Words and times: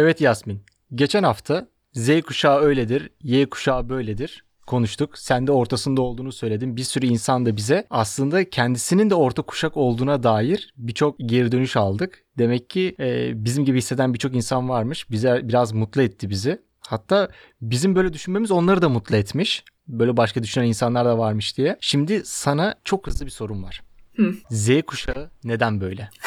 Evet 0.00 0.20
Yasmin. 0.20 0.62
Geçen 0.94 1.22
hafta 1.22 1.68
Z 1.92 2.20
kuşağı 2.20 2.60
öyledir, 2.60 3.10
Y 3.22 3.50
kuşağı 3.50 3.88
böyledir 3.88 4.44
konuştuk. 4.66 5.18
Sen 5.18 5.46
de 5.46 5.52
ortasında 5.52 6.02
olduğunu 6.02 6.32
söyledin. 6.32 6.76
Bir 6.76 6.82
sürü 6.82 7.06
insan 7.06 7.46
da 7.46 7.56
bize 7.56 7.86
aslında 7.90 8.50
kendisinin 8.50 9.10
de 9.10 9.14
orta 9.14 9.42
kuşak 9.42 9.76
olduğuna 9.76 10.22
dair 10.22 10.74
birçok 10.76 11.16
geri 11.18 11.52
dönüş 11.52 11.76
aldık. 11.76 12.24
Demek 12.38 12.70
ki 12.70 12.96
e, 13.00 13.32
bizim 13.44 13.64
gibi 13.64 13.78
hisseden 13.78 14.14
birçok 14.14 14.34
insan 14.34 14.68
varmış. 14.68 15.10
Bize 15.10 15.40
biraz 15.42 15.72
mutlu 15.72 16.02
etti 16.02 16.30
bizi. 16.30 16.62
Hatta 16.80 17.28
bizim 17.60 17.94
böyle 17.94 18.12
düşünmemiz 18.12 18.50
onları 18.50 18.82
da 18.82 18.88
mutlu 18.88 19.16
etmiş. 19.16 19.64
Böyle 19.88 20.16
başka 20.16 20.42
düşünen 20.42 20.66
insanlar 20.66 21.04
da 21.04 21.18
varmış 21.18 21.56
diye. 21.56 21.76
Şimdi 21.80 22.22
sana 22.24 22.74
çok 22.84 23.06
hızlı 23.06 23.26
bir 23.26 23.30
sorum 23.30 23.62
var. 23.62 23.82
Hı. 24.16 24.34
Z 24.50 24.70
kuşağı 24.86 25.30
neden 25.44 25.80
böyle? 25.80 26.08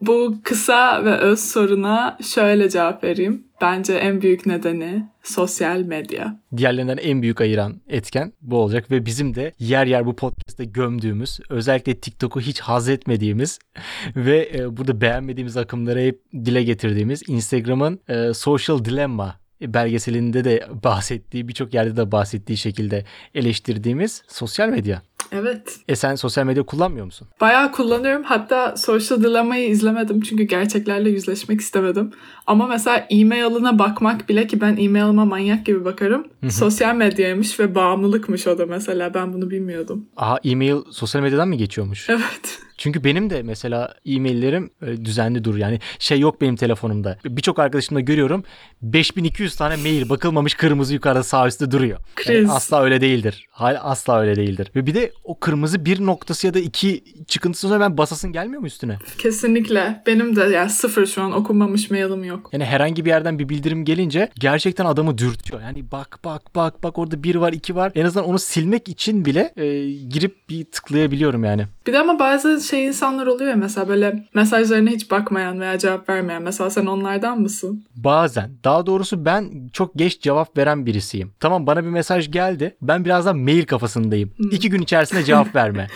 Bu 0.00 0.36
kısa 0.44 1.04
ve 1.04 1.16
öz 1.16 1.40
soruna 1.40 2.18
şöyle 2.22 2.70
cevap 2.70 3.04
vereyim. 3.04 3.44
Bence 3.60 3.94
en 3.94 4.22
büyük 4.22 4.46
nedeni 4.46 5.06
sosyal 5.22 5.80
medya. 5.80 6.40
Diğerlerinden 6.56 6.96
en 6.96 7.22
büyük 7.22 7.40
ayıran 7.40 7.80
etken 7.88 8.32
bu 8.40 8.56
olacak 8.56 8.90
ve 8.90 9.06
bizim 9.06 9.34
de 9.34 9.52
yer 9.58 9.86
yer 9.86 10.06
bu 10.06 10.16
podcast'te 10.16 10.64
gömdüğümüz, 10.64 11.40
özellikle 11.48 12.00
TikTok'u 12.00 12.40
hiç 12.40 12.60
haz 12.60 12.88
etmediğimiz 12.88 13.58
ve 14.16 14.50
e, 14.54 14.76
burada 14.76 15.00
beğenmediğimiz 15.00 15.56
akımları 15.56 16.00
hep 16.00 16.20
dile 16.34 16.62
getirdiğimiz 16.62 17.22
Instagram'ın 17.28 18.00
e, 18.08 18.34
Social 18.34 18.84
Dilemma 18.84 19.42
belgeselinde 19.60 20.44
de 20.44 20.66
bahsettiği, 20.84 21.48
birçok 21.48 21.74
yerde 21.74 21.96
de 21.96 22.12
bahsettiği 22.12 22.56
şekilde 22.56 23.04
eleştirdiğimiz 23.34 24.22
sosyal 24.28 24.68
medya. 24.68 25.02
Evet. 25.32 25.78
E 25.88 25.96
sen 25.96 26.14
sosyal 26.14 26.44
medya 26.44 26.62
kullanmıyor 26.62 27.06
musun? 27.06 27.28
Bayağı 27.40 27.72
kullanıyorum. 27.72 28.22
Hatta 28.22 28.76
Social 28.76 29.22
Dilemma'yı 29.22 29.68
izlemedim 29.68 30.20
çünkü 30.20 30.42
gerçeklerle 30.42 31.10
yüzleşmek 31.10 31.60
istemedim. 31.60 32.10
Ama 32.46 32.66
mesela 32.66 33.06
e-mail'ına 33.10 33.78
bakmak 33.78 34.28
bile 34.28 34.46
ki 34.46 34.60
ben 34.60 34.76
e-mail'ıma 34.76 35.24
manyak 35.24 35.66
gibi 35.66 35.84
bakarım. 35.84 36.26
sosyal 36.50 36.94
medyaymış 36.94 37.60
ve 37.60 37.74
bağımlılıkmış 37.74 38.46
o 38.46 38.58
da 38.58 38.66
mesela. 38.66 39.14
Ben 39.14 39.32
bunu 39.32 39.50
bilmiyordum. 39.50 40.06
Aha 40.16 40.38
e-mail 40.44 40.76
sosyal 40.90 41.22
medyadan 41.22 41.48
mı 41.48 41.54
geçiyormuş? 41.54 42.10
Evet. 42.10 42.58
Çünkü 42.82 43.04
benim 43.04 43.30
de 43.30 43.42
mesela 43.42 43.94
e-maillerim 44.06 44.70
e, 44.82 45.04
düzenli 45.04 45.44
dur. 45.44 45.56
Yani 45.56 45.80
şey 45.98 46.20
yok 46.20 46.40
benim 46.40 46.56
telefonumda. 46.56 47.18
Birçok 47.24 47.58
arkadaşımda 47.58 48.00
görüyorum 48.00 48.44
5200 48.82 49.56
tane 49.56 49.76
mail 49.76 50.08
bakılmamış 50.08 50.54
kırmızı 50.54 50.94
yukarıda 50.94 51.22
sağ 51.22 51.48
üstte 51.48 51.70
duruyor. 51.70 51.98
Yani 52.28 52.50
asla 52.50 52.82
öyle 52.82 53.00
değildir. 53.00 53.46
Hayır 53.50 53.78
asla 53.82 54.20
öyle 54.20 54.36
değildir. 54.36 54.70
Ve 54.76 54.86
bir 54.86 54.94
de 54.94 55.12
o 55.24 55.40
kırmızı 55.40 55.84
bir 55.84 56.06
noktası 56.06 56.46
ya 56.46 56.54
da 56.54 56.58
iki 56.58 57.04
çıkıntısı 57.26 57.68
sonra 57.68 57.80
ben 57.80 57.98
basasın 57.98 58.32
gelmiyor 58.32 58.60
mu 58.60 58.66
üstüne? 58.66 58.98
Kesinlikle. 59.18 60.02
Benim 60.06 60.36
de 60.36 60.40
yani 60.40 60.70
sıfır 60.70 61.06
şu 61.06 61.22
an 61.22 61.32
okunmamış 61.32 61.90
mailim 61.90 62.24
yok. 62.24 62.50
Yani 62.52 62.64
herhangi 62.64 63.04
bir 63.04 63.10
yerden 63.10 63.38
bir 63.38 63.48
bildirim 63.48 63.84
gelince 63.84 64.28
gerçekten 64.40 64.84
adamı 64.84 65.18
dürtüyor. 65.18 65.62
Yani 65.62 65.92
bak 65.92 66.18
bak 66.24 66.42
bak 66.54 66.82
bak 66.82 66.98
orada 66.98 67.22
bir 67.22 67.34
var 67.34 67.52
iki 67.52 67.76
var. 67.76 67.92
En 67.94 68.04
azından 68.04 68.28
onu 68.28 68.38
silmek 68.38 68.88
için 68.88 69.24
bile 69.24 69.52
e, 69.56 69.90
girip 69.92 70.48
bir 70.48 70.64
tıklayabiliyorum 70.64 71.44
yani. 71.44 71.66
Bir 71.86 71.92
de 71.92 71.98
ama 71.98 72.18
bazı 72.18 72.60
şey 72.76 72.86
insanlar 72.86 73.26
oluyor 73.26 73.50
ya 73.50 73.56
mesela 73.56 73.88
böyle 73.88 74.26
mesajlarına 74.34 74.90
hiç 74.90 75.10
bakmayan 75.10 75.60
veya 75.60 75.78
cevap 75.78 76.08
vermeyen. 76.08 76.42
Mesela 76.42 76.70
sen 76.70 76.86
onlardan 76.86 77.40
mısın? 77.40 77.84
Bazen. 77.96 78.50
Daha 78.64 78.86
doğrusu 78.86 79.24
ben 79.24 79.68
çok 79.72 79.94
geç 79.94 80.20
cevap 80.20 80.58
veren 80.58 80.86
birisiyim. 80.86 81.32
Tamam 81.40 81.66
bana 81.66 81.84
bir 81.84 81.88
mesaj 81.90 82.30
geldi. 82.30 82.76
Ben 82.82 83.04
birazdan 83.04 83.38
mail 83.38 83.64
kafasındayım. 83.64 84.30
Hmm. 84.36 84.50
İki 84.50 84.70
gün 84.70 84.82
içerisinde 84.82 85.24
cevap 85.24 85.54
verme. 85.54 85.86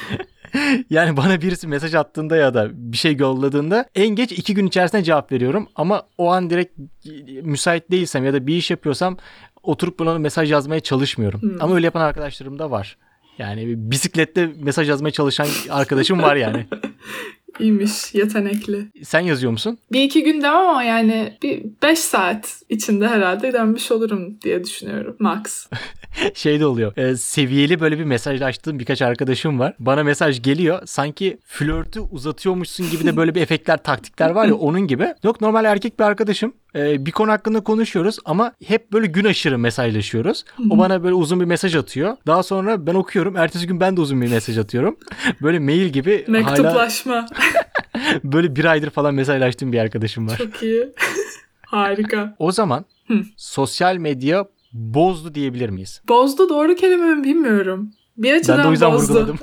yani 0.90 1.16
bana 1.16 1.40
birisi 1.40 1.68
mesaj 1.68 1.94
attığında 1.94 2.36
ya 2.36 2.54
da 2.54 2.68
bir 2.72 2.96
şey 2.96 3.16
yolladığında 3.16 3.84
en 3.94 4.08
geç 4.08 4.32
iki 4.32 4.54
gün 4.54 4.66
içerisinde 4.66 5.02
cevap 5.02 5.32
veriyorum. 5.32 5.68
Ama 5.76 6.02
o 6.18 6.30
an 6.32 6.50
direkt 6.50 6.78
müsait 7.42 7.90
değilsem 7.90 8.24
ya 8.24 8.32
da 8.32 8.46
bir 8.46 8.56
iş 8.56 8.70
yapıyorsam 8.70 9.16
oturup 9.62 9.98
buna 9.98 10.18
mesaj 10.18 10.52
yazmaya 10.52 10.80
çalışmıyorum. 10.80 11.42
Hmm. 11.42 11.62
Ama 11.62 11.74
öyle 11.74 11.86
yapan 11.86 12.00
arkadaşlarım 12.00 12.58
da 12.58 12.70
var. 12.70 12.96
Yani 13.38 13.74
bisiklette 13.76 14.50
mesaj 14.60 14.88
yazmaya 14.88 15.10
çalışan 15.10 15.48
arkadaşım 15.70 16.22
var 16.22 16.36
yani. 16.36 16.66
İyiymiş, 17.60 18.14
yetenekli. 18.14 18.86
Sen 19.04 19.20
yazıyor 19.20 19.52
musun? 19.52 19.78
Bir 19.92 20.02
iki 20.02 20.24
gün 20.24 20.42
demem 20.42 20.54
ama 20.56 20.82
yani 20.82 21.38
bir 21.42 21.64
beş 21.82 21.98
saat 21.98 22.62
içinde 22.68 23.08
herhalde 23.08 23.52
dönmüş 23.52 23.92
olurum 23.92 24.40
diye 24.40 24.64
düşünüyorum. 24.64 25.16
Max. 25.18 25.66
şey 26.34 26.60
de 26.60 26.66
oluyor. 26.66 26.96
E, 26.96 27.16
seviyeli 27.16 27.80
böyle 27.80 27.98
bir 27.98 28.04
mesajlaştığım 28.04 28.78
birkaç 28.78 29.02
arkadaşım 29.02 29.58
var. 29.58 29.74
Bana 29.78 30.02
mesaj 30.02 30.42
geliyor. 30.42 30.82
Sanki 30.86 31.38
flörtü 31.44 32.00
uzatıyormuşsun 32.00 32.90
gibi 32.90 33.04
de 33.04 33.16
böyle 33.16 33.34
bir 33.34 33.40
efektler, 33.46 33.82
taktikler 33.82 34.30
var 34.30 34.46
ya 34.46 34.54
onun 34.54 34.80
gibi. 34.80 35.14
Yok 35.24 35.40
normal 35.40 35.64
erkek 35.64 35.98
bir 35.98 36.04
arkadaşım. 36.04 36.52
E, 36.76 37.06
bir 37.06 37.10
konu 37.10 37.30
hakkında 37.30 37.60
konuşuyoruz 37.60 38.18
ama 38.24 38.52
hep 38.66 38.92
böyle 38.92 39.06
gün 39.06 39.24
aşırı 39.24 39.58
mesajlaşıyoruz. 39.58 40.44
o 40.70 40.78
bana 40.78 41.04
böyle 41.04 41.14
uzun 41.14 41.40
bir 41.40 41.44
mesaj 41.44 41.76
atıyor. 41.76 42.16
Daha 42.26 42.42
sonra 42.42 42.86
ben 42.86 42.94
okuyorum. 42.94 43.36
Ertesi 43.36 43.66
gün 43.66 43.80
ben 43.80 43.96
de 43.96 44.00
uzun 44.00 44.22
bir 44.22 44.30
mesaj 44.30 44.58
atıyorum. 44.58 44.96
Böyle 45.42 45.58
mail 45.58 45.86
gibi 45.86 46.24
Mektuplaşma. 46.28 47.14
Hala... 47.14 47.28
böyle 48.24 48.56
bir 48.56 48.64
aydır 48.64 48.90
falan 48.90 49.14
mesajlaştığım 49.14 49.72
bir 49.72 49.78
arkadaşım 49.78 50.28
var. 50.28 50.36
Çok 50.36 50.62
iyi. 50.62 50.88
Harika. 51.66 52.36
O 52.38 52.52
zaman 52.52 52.84
sosyal 53.36 53.96
medya 53.96 54.46
bozdu 54.72 55.34
diyebilir 55.34 55.68
miyiz? 55.68 56.02
Bozdu 56.08 56.48
doğru 56.48 56.74
kelime 56.74 57.14
mi 57.14 57.24
bilmiyorum. 57.24 57.90
Bir 58.16 58.32
açıdan 58.32 58.58
ben 58.58 58.64
de 58.64 58.68
o 58.68 58.70
yüzden 58.70 58.92
bozdu. 58.92 59.14
vurguladım. 59.14 59.38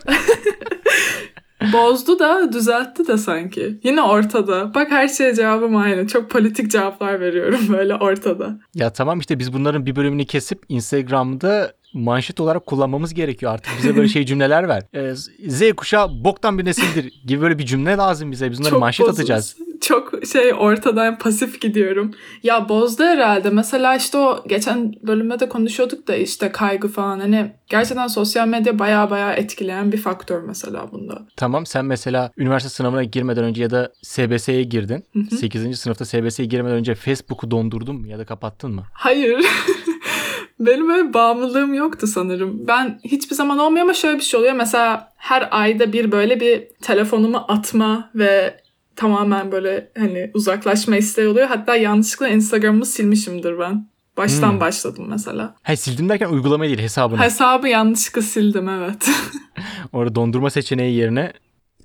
Bozdu 1.73 2.19
da 2.19 2.53
düzeltti 2.53 3.07
de 3.07 3.17
sanki. 3.17 3.79
Yine 3.83 4.01
ortada. 4.01 4.73
Bak 4.75 4.91
her 4.91 5.07
şeye 5.07 5.35
cevabım 5.35 5.75
aynı. 5.75 6.07
Çok 6.07 6.29
politik 6.29 6.71
cevaplar 6.71 7.19
veriyorum 7.19 7.59
böyle 7.69 7.95
ortada. 7.95 8.59
Ya 8.75 8.89
tamam 8.93 9.19
işte 9.19 9.39
biz 9.39 9.53
bunların 9.53 9.85
bir 9.85 9.95
bölümünü 9.95 10.25
kesip 10.25 10.61
Instagram'da 10.69 11.73
manşet 11.93 12.39
olarak 12.39 12.65
kullanmamız 12.65 13.13
gerekiyor 13.13 13.53
artık. 13.53 13.73
Bize 13.77 13.95
böyle 13.95 14.07
şey 14.07 14.25
cümleler 14.25 14.67
ver. 14.67 14.83
Ee, 14.93 15.15
Z 15.49 15.71
kuşağı 15.77 16.23
boktan 16.23 16.57
bir 16.59 16.65
nesildir 16.65 17.13
gibi 17.25 17.41
böyle 17.41 17.57
bir 17.59 17.65
cümle 17.65 17.97
lazım 17.97 18.31
bize. 18.31 18.51
Biz 18.51 18.59
bunları 18.59 18.71
Çok 18.71 18.79
manşet 18.79 19.05
bozuz. 19.07 19.19
atacağız 19.19 19.55
çok 19.83 20.25
şey 20.31 20.53
ortadan 20.53 21.17
pasif 21.17 21.61
gidiyorum. 21.61 22.11
Ya 22.43 22.69
bozdu 22.69 23.03
herhalde. 23.03 23.49
Mesela 23.49 23.95
işte 23.95 24.17
o 24.17 24.43
geçen 24.47 24.93
bölümde 25.03 25.39
de 25.39 25.49
konuşuyorduk 25.49 26.07
da 26.07 26.15
işte 26.15 26.51
kaygı 26.51 26.87
falan 26.87 27.19
hani 27.19 27.51
gerçekten 27.69 28.07
sosyal 28.07 28.47
medya 28.47 28.79
baya 28.79 29.09
baya 29.09 29.33
etkileyen 29.33 29.91
bir 29.91 29.97
faktör 29.97 30.43
mesela 30.43 30.91
bunda. 30.91 31.21
Tamam 31.37 31.65
sen 31.65 31.85
mesela 31.85 32.31
üniversite 32.37 32.69
sınavına 32.69 33.03
girmeden 33.03 33.43
önce 33.43 33.63
ya 33.63 33.69
da 33.69 33.91
SBS'ye 34.01 34.63
girdin. 34.63 35.05
Hı 35.13 35.19
hı. 35.19 35.35
8. 35.35 35.79
sınıfta 35.79 36.05
SBS'ye 36.05 36.45
girmeden 36.45 36.75
önce 36.75 36.95
Facebook'u 36.95 37.51
dondurdun 37.51 37.95
mu 37.95 38.07
ya 38.07 38.19
da 38.19 38.25
kapattın 38.25 38.71
mı? 38.71 38.83
Hayır. 38.93 39.45
Benim 40.59 40.89
öyle 40.89 41.13
bağımlılığım 41.13 41.73
yoktu 41.73 42.07
sanırım. 42.07 42.67
Ben 42.67 42.99
hiçbir 43.03 43.35
zaman 43.35 43.59
olmuyor 43.59 43.83
ama 43.83 43.93
şöyle 43.93 44.17
bir 44.17 44.23
şey 44.23 44.39
oluyor. 44.39 44.53
Mesela 44.53 45.13
her 45.17 45.47
ayda 45.51 45.93
bir 45.93 46.11
böyle 46.11 46.39
bir 46.39 46.67
telefonumu 46.81 47.45
atma 47.47 48.09
ve 48.15 48.57
tamamen 48.95 49.51
böyle 49.51 49.91
hani 49.97 50.31
uzaklaşma 50.33 50.95
isteği 50.95 51.27
oluyor. 51.27 51.47
Hatta 51.47 51.75
yanlışlıkla 51.75 52.27
Instagram'ımı 52.27 52.85
silmişimdir 52.85 53.59
ben. 53.59 53.87
Baştan 54.17 54.51
hmm. 54.51 54.59
başladım 54.59 55.05
mesela. 55.09 55.55
Hayır 55.63 55.77
sildim 55.77 56.09
derken 56.09 56.29
uygulamayı 56.29 56.69
değil 56.69 56.81
hesabını. 56.81 57.21
Hesabı 57.21 57.67
yanlışlıkla 57.67 58.21
sildim 58.21 58.69
evet. 58.69 59.09
Orada 59.93 60.15
dondurma 60.15 60.49
seçeneği 60.49 60.97
yerine 60.97 61.33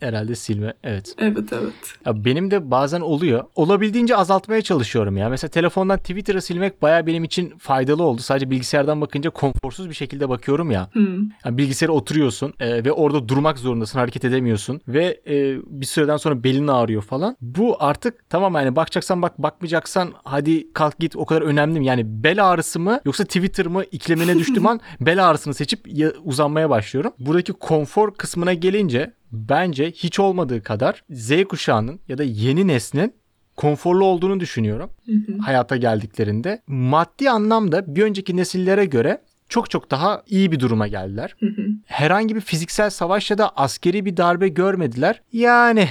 herhalde 0.01 0.35
silme. 0.35 0.75
Evet. 0.85 1.15
Evet 1.19 1.53
evet. 1.53 1.73
Ya 2.07 2.25
benim 2.25 2.51
de 2.51 2.71
bazen 2.71 3.01
oluyor. 3.01 3.45
Olabildiğince 3.55 4.17
azaltmaya 4.17 4.63
çalışıyorum 4.63 5.17
ya. 5.17 5.29
Mesela 5.29 5.51
telefondan 5.51 5.99
Twitter'ı 5.99 6.43
silmek 6.43 6.83
baya 6.83 7.07
benim 7.07 7.25
için 7.25 7.59
faydalı 7.59 8.03
oldu. 8.03 8.23
Sadece 8.23 8.51
bilgisayardan 8.51 9.01
bakınca 9.01 9.31
konforsuz 9.31 9.89
bir 9.89 9.95
şekilde 9.95 10.29
bakıyorum 10.29 10.71
ya. 10.71 10.89
Hmm. 10.93 11.19
Yani 11.45 11.59
bilgisayara 11.59 11.93
oturuyorsun 11.93 12.55
e, 12.61 12.85
ve 12.85 12.93
orada 12.93 13.29
durmak 13.29 13.59
zorundasın. 13.59 13.99
Hareket 13.99 14.25
edemiyorsun 14.25 14.81
ve 14.89 15.21
e, 15.27 15.57
bir 15.67 15.87
süreden 15.87 16.17
sonra 16.17 16.45
belin 16.45 16.69
ağrıyor 16.69 17.03
falan. 17.03 17.37
Bu 17.41 17.77
artık 17.81 18.31
tamam 18.31 18.55
yani 18.55 18.77
bakacaksan 18.77 19.23
bak 19.23 19.39
bakmayacaksan 19.39 20.13
hadi 20.25 20.73
kalk 20.73 20.99
git 20.99 21.17
o 21.17 21.27
kadar 21.27 21.43
önemli 21.43 21.79
mi? 21.79 21.87
Yani 21.87 22.03
bel 22.25 22.51
ağrısı 22.51 22.81
mı 22.81 23.01
yoksa 23.05 23.25
Twitter 23.25 23.67
mı 23.67 23.85
iklemine 23.93 24.35
düştüğüm 24.35 24.67
an 24.67 24.81
bel 25.01 25.29
ağrısını 25.29 25.55
seçip 25.55 25.87
uzanmaya 26.25 26.71
başlıyorum. 26.71 27.13
Buradaki 27.19 27.53
konfor 27.53 28.15
kısmına 28.15 28.55
gelince 28.55 29.13
bence 29.33 29.91
hiç 29.91 30.19
olmadığı 30.19 30.63
kadar 30.63 31.05
Z 31.11 31.45
kuşağının 31.45 32.01
ya 32.09 32.19
da 32.19 32.25
yeni 32.25 32.67
neslin 32.67 33.15
konforlu 33.57 34.05
olduğunu 34.05 34.41
düşünüyorum. 34.41 34.91
Hı 35.07 35.13
hı. 35.13 35.39
Hayata 35.39 35.77
geldiklerinde 35.77 36.63
maddi 36.67 37.31
anlamda 37.31 37.97
bir 37.97 38.03
önceki 38.03 38.37
nesillere 38.37 38.85
göre 38.85 39.21
çok 39.49 39.71
çok 39.71 39.91
daha 39.91 40.23
iyi 40.29 40.53
bir 40.53 40.61
duruma 40.61 40.89
geldiler. 40.89 41.37
Hı 41.41 41.47
hı. 41.47 41.63
Herhangi 41.87 42.37
bir 42.37 42.41
fiziksel 42.41 42.91
savaş 42.91 43.31
ya 43.31 43.39
da 43.39 43.49
askeri 43.57 44.05
bir 44.05 44.17
darbe 44.17 44.49
görmediler. 44.49 45.23
Yani 45.33 45.89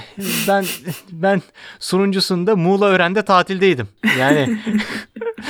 ben 0.48 0.64
ben 1.12 1.42
sonuncusunda 1.78 2.56
Muğla 2.56 2.86
Ören'de 2.86 3.22
tatildeydim. 3.22 3.88
Yani 4.18 4.58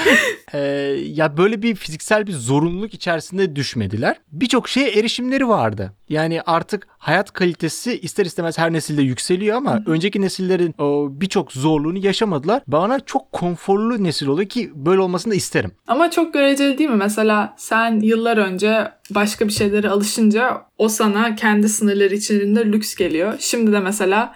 Ee, 0.54 0.58
ya 1.06 1.36
böyle 1.36 1.62
bir 1.62 1.74
fiziksel 1.74 2.26
bir 2.26 2.32
zorunluluk 2.32 2.94
içerisinde 2.94 3.56
düşmediler. 3.56 4.16
Birçok 4.32 4.68
şeye 4.68 4.90
erişimleri 4.90 5.48
vardı. 5.48 5.92
Yani 6.08 6.42
artık 6.42 6.86
hayat 6.98 7.32
kalitesi 7.32 7.98
ister 7.98 8.26
istemez 8.26 8.58
her 8.58 8.72
nesilde 8.72 9.02
yükseliyor 9.02 9.56
ama 9.56 9.82
önceki 9.86 10.20
nesillerin 10.20 10.74
birçok 11.20 11.52
zorluğunu 11.52 11.98
yaşamadılar. 11.98 12.62
Bana 12.66 13.00
çok 13.00 13.32
konforlu 13.32 14.04
nesil 14.04 14.26
oluyor 14.26 14.48
ki 14.48 14.70
böyle 14.74 15.00
olmasını 15.00 15.30
da 15.30 15.36
isterim. 15.36 15.72
Ama 15.86 16.10
çok 16.10 16.34
göreceli 16.34 16.78
değil 16.78 16.90
mi? 16.90 16.96
Mesela 16.96 17.54
sen 17.56 18.00
yıllar 18.00 18.36
önce 18.36 18.92
başka 19.10 19.48
bir 19.48 19.52
şeylere 19.52 19.88
alışınca 19.88 20.62
o 20.78 20.88
sana 20.88 21.34
kendi 21.34 21.68
sınırları 21.68 22.14
içinde 22.14 22.64
lüks 22.64 22.94
geliyor. 22.94 23.34
Şimdi 23.38 23.72
de 23.72 23.80
mesela 23.80 24.34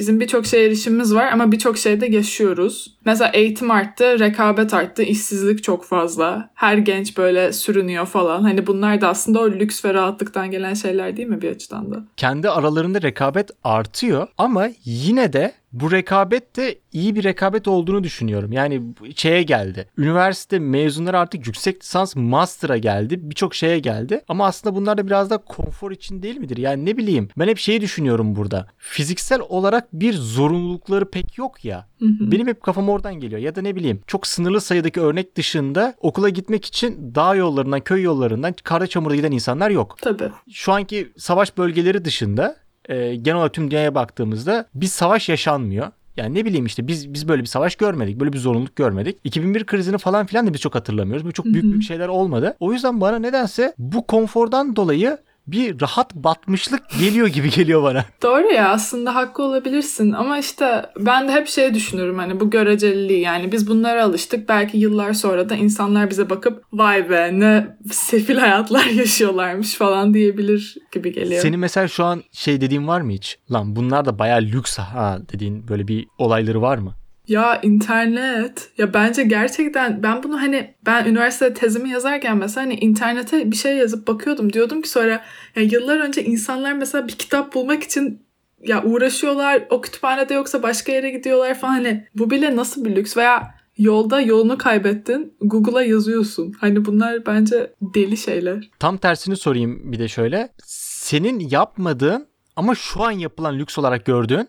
Bizim 0.00 0.20
birçok 0.20 0.46
şeye 0.46 0.66
erişimimiz 0.66 1.14
var 1.14 1.32
ama 1.32 1.52
birçok 1.52 1.78
şeyde 1.78 2.06
yaşıyoruz. 2.06 2.96
Mesela 3.04 3.30
eğitim 3.34 3.70
arttı, 3.70 4.18
rekabet 4.18 4.74
arttı, 4.74 5.02
işsizlik 5.02 5.62
çok 5.62 5.84
fazla. 5.84 6.50
Her 6.54 6.78
genç 6.78 7.18
böyle 7.18 7.52
sürünüyor 7.52 8.06
falan. 8.06 8.42
Hani 8.42 8.66
bunlar 8.66 9.00
da 9.00 9.08
aslında 9.08 9.40
o 9.40 9.50
lüks 9.50 9.84
ve 9.84 9.94
rahatlıktan 9.94 10.50
gelen 10.50 10.74
şeyler 10.74 11.16
değil 11.16 11.28
mi 11.28 11.42
bir 11.42 11.50
açıdan 11.50 11.90
da? 11.90 12.04
Kendi 12.16 12.50
aralarında 12.50 13.02
rekabet 13.02 13.50
artıyor 13.64 14.26
ama 14.38 14.68
yine 14.84 15.32
de 15.32 15.52
bu 15.72 15.92
rekabet 15.92 16.56
de 16.56 16.78
iyi 16.92 17.14
bir 17.14 17.24
rekabet 17.24 17.68
olduğunu 17.68 18.04
düşünüyorum. 18.04 18.52
Yani 18.52 18.82
şeye 19.16 19.42
geldi. 19.42 19.88
Üniversite 19.98 20.58
mezunları 20.58 21.18
artık 21.18 21.46
yüksek 21.46 21.82
lisans 21.82 22.16
master'a 22.16 22.78
geldi. 22.78 23.30
Birçok 23.30 23.54
şeye 23.54 23.78
geldi. 23.78 24.20
Ama 24.28 24.46
aslında 24.46 24.76
bunlar 24.76 24.98
da 24.98 25.06
biraz 25.06 25.30
da 25.30 25.38
konfor 25.38 25.90
için 25.90 26.22
değil 26.22 26.36
midir? 26.36 26.56
Yani 26.56 26.86
ne 26.86 26.96
bileyim 26.96 27.28
ben 27.38 27.48
hep 27.48 27.58
şeyi 27.58 27.80
düşünüyorum 27.80 28.36
burada. 28.36 28.66
Fiziksel 28.78 29.40
olarak 29.48 29.92
bir 29.92 30.14
zorunlulukları 30.14 31.10
pek 31.10 31.38
yok 31.38 31.64
ya. 31.64 31.88
Hı 31.98 32.06
hı. 32.06 32.32
Benim 32.32 32.46
hep 32.46 32.62
kafam 32.62 32.88
oradan 32.88 33.14
geliyor. 33.14 33.40
Ya 33.40 33.54
da 33.54 33.62
ne 33.62 33.76
bileyim 33.76 34.00
çok 34.06 34.26
sınırlı 34.26 34.60
sayıdaki 34.60 35.00
örnek 35.00 35.36
dışında 35.36 35.94
okula 36.00 36.28
gitmek 36.28 36.64
için 36.64 37.14
dağ 37.14 37.34
yollarından, 37.34 37.80
köy 37.80 38.02
yollarından 38.02 38.54
kara 38.64 38.86
çamurda 38.86 39.16
giden 39.16 39.32
insanlar 39.32 39.70
yok. 39.70 39.96
Tabii. 40.02 40.30
Şu 40.52 40.72
anki 40.72 41.12
savaş 41.16 41.58
bölgeleri 41.58 42.04
dışında 42.04 42.56
e, 42.88 43.14
genel 43.14 43.36
olarak 43.36 43.54
tüm 43.54 43.70
dünyaya 43.70 43.94
baktığımızda 43.94 44.66
bir 44.74 44.86
savaş 44.86 45.28
yaşanmıyor. 45.28 45.88
Yani 46.16 46.34
ne 46.34 46.44
bileyim 46.44 46.66
işte 46.66 46.86
biz 46.86 47.14
biz 47.14 47.28
böyle 47.28 47.42
bir 47.42 47.46
savaş 47.46 47.76
görmedik. 47.76 48.20
Böyle 48.20 48.32
bir 48.32 48.38
zorunluluk 48.38 48.76
görmedik. 48.76 49.18
2001 49.24 49.66
krizini 49.66 49.98
falan 49.98 50.26
filan 50.26 50.46
da 50.46 50.54
biz 50.54 50.60
çok 50.60 50.74
hatırlamıyoruz. 50.74 51.26
Bu 51.26 51.32
çok 51.32 51.46
büyük 51.46 51.64
büyük 51.64 51.82
şeyler 51.82 52.08
olmadı. 52.08 52.56
O 52.60 52.72
yüzden 52.72 53.00
bana 53.00 53.18
nedense 53.18 53.74
bu 53.78 54.06
konfordan 54.06 54.76
dolayı 54.76 55.18
bir 55.52 55.80
rahat 55.80 56.14
batmışlık 56.14 56.82
geliyor 57.00 57.26
gibi 57.26 57.50
geliyor 57.50 57.82
bana. 57.82 58.04
Doğru 58.22 58.52
ya 58.52 58.68
aslında 58.68 59.14
haklı 59.14 59.44
olabilirsin 59.44 60.12
ama 60.12 60.38
işte 60.38 60.86
ben 60.98 61.28
de 61.28 61.32
hep 61.32 61.48
şey 61.48 61.74
düşünürüm 61.74 62.18
hani 62.18 62.40
bu 62.40 62.50
göreceliliği 62.50 63.20
yani 63.20 63.52
biz 63.52 63.68
bunlara 63.68 64.04
alıştık 64.04 64.48
belki 64.48 64.78
yıllar 64.78 65.12
sonra 65.12 65.48
da 65.48 65.54
insanlar 65.54 66.10
bize 66.10 66.30
bakıp 66.30 66.64
vay 66.72 67.10
be 67.10 67.30
ne 67.32 67.76
sefil 67.92 68.36
hayatlar 68.36 68.84
yaşıyorlarmış 68.94 69.74
falan 69.74 70.14
diyebilir 70.14 70.76
gibi 70.92 71.12
geliyor. 71.12 71.42
Senin 71.42 71.60
mesela 71.60 71.88
şu 71.88 72.04
an 72.04 72.22
şey 72.32 72.60
dediğin 72.60 72.88
var 72.88 73.00
mı 73.00 73.12
hiç? 73.12 73.38
Lan 73.52 73.76
bunlar 73.76 74.04
da 74.04 74.18
bayağı 74.18 74.40
lüks 74.40 74.78
ha 74.78 75.18
dediğin 75.32 75.68
böyle 75.68 75.88
bir 75.88 76.06
olayları 76.18 76.62
var 76.62 76.78
mı? 76.78 76.94
Ya 77.30 77.60
internet. 77.62 78.70
Ya 78.78 78.94
bence 78.94 79.22
gerçekten 79.22 80.02
ben 80.02 80.22
bunu 80.22 80.40
hani 80.40 80.74
ben 80.86 81.04
üniversitede 81.04 81.54
tezimi 81.54 81.90
yazarken 81.90 82.36
mesela 82.36 82.66
hani 82.66 82.74
internete 82.74 83.50
bir 83.50 83.56
şey 83.56 83.76
yazıp 83.76 84.08
bakıyordum. 84.08 84.52
Diyordum 84.52 84.82
ki 84.82 84.88
sonra 84.88 85.22
ya 85.56 85.62
yıllar 85.62 86.00
önce 86.00 86.24
insanlar 86.24 86.72
mesela 86.72 87.08
bir 87.08 87.12
kitap 87.12 87.54
bulmak 87.54 87.82
için 87.82 88.22
ya 88.66 88.84
uğraşıyorlar. 88.84 89.62
O 89.70 89.80
kütüphanede 89.80 90.34
yoksa 90.34 90.62
başka 90.62 90.92
yere 90.92 91.10
gidiyorlar 91.10 91.54
falan. 91.54 91.72
Hani 91.72 92.06
bu 92.14 92.30
bile 92.30 92.56
nasıl 92.56 92.84
bir 92.84 92.96
lüks 92.96 93.16
veya 93.16 93.54
yolda 93.78 94.20
yolunu 94.20 94.58
kaybettin. 94.58 95.34
Google'a 95.40 95.82
yazıyorsun. 95.82 96.52
Hani 96.60 96.84
bunlar 96.84 97.26
bence 97.26 97.72
deli 97.82 98.16
şeyler. 98.16 98.70
Tam 98.78 98.96
tersini 98.96 99.36
sorayım 99.36 99.92
bir 99.92 99.98
de 99.98 100.08
şöyle. 100.08 100.48
Senin 100.64 101.38
yapmadığın 101.50 102.29
ama 102.60 102.74
şu 102.74 103.02
an 103.04 103.10
yapılan 103.10 103.58
lüks 103.58 103.78
olarak 103.78 104.04
gördüğün? 104.04 104.48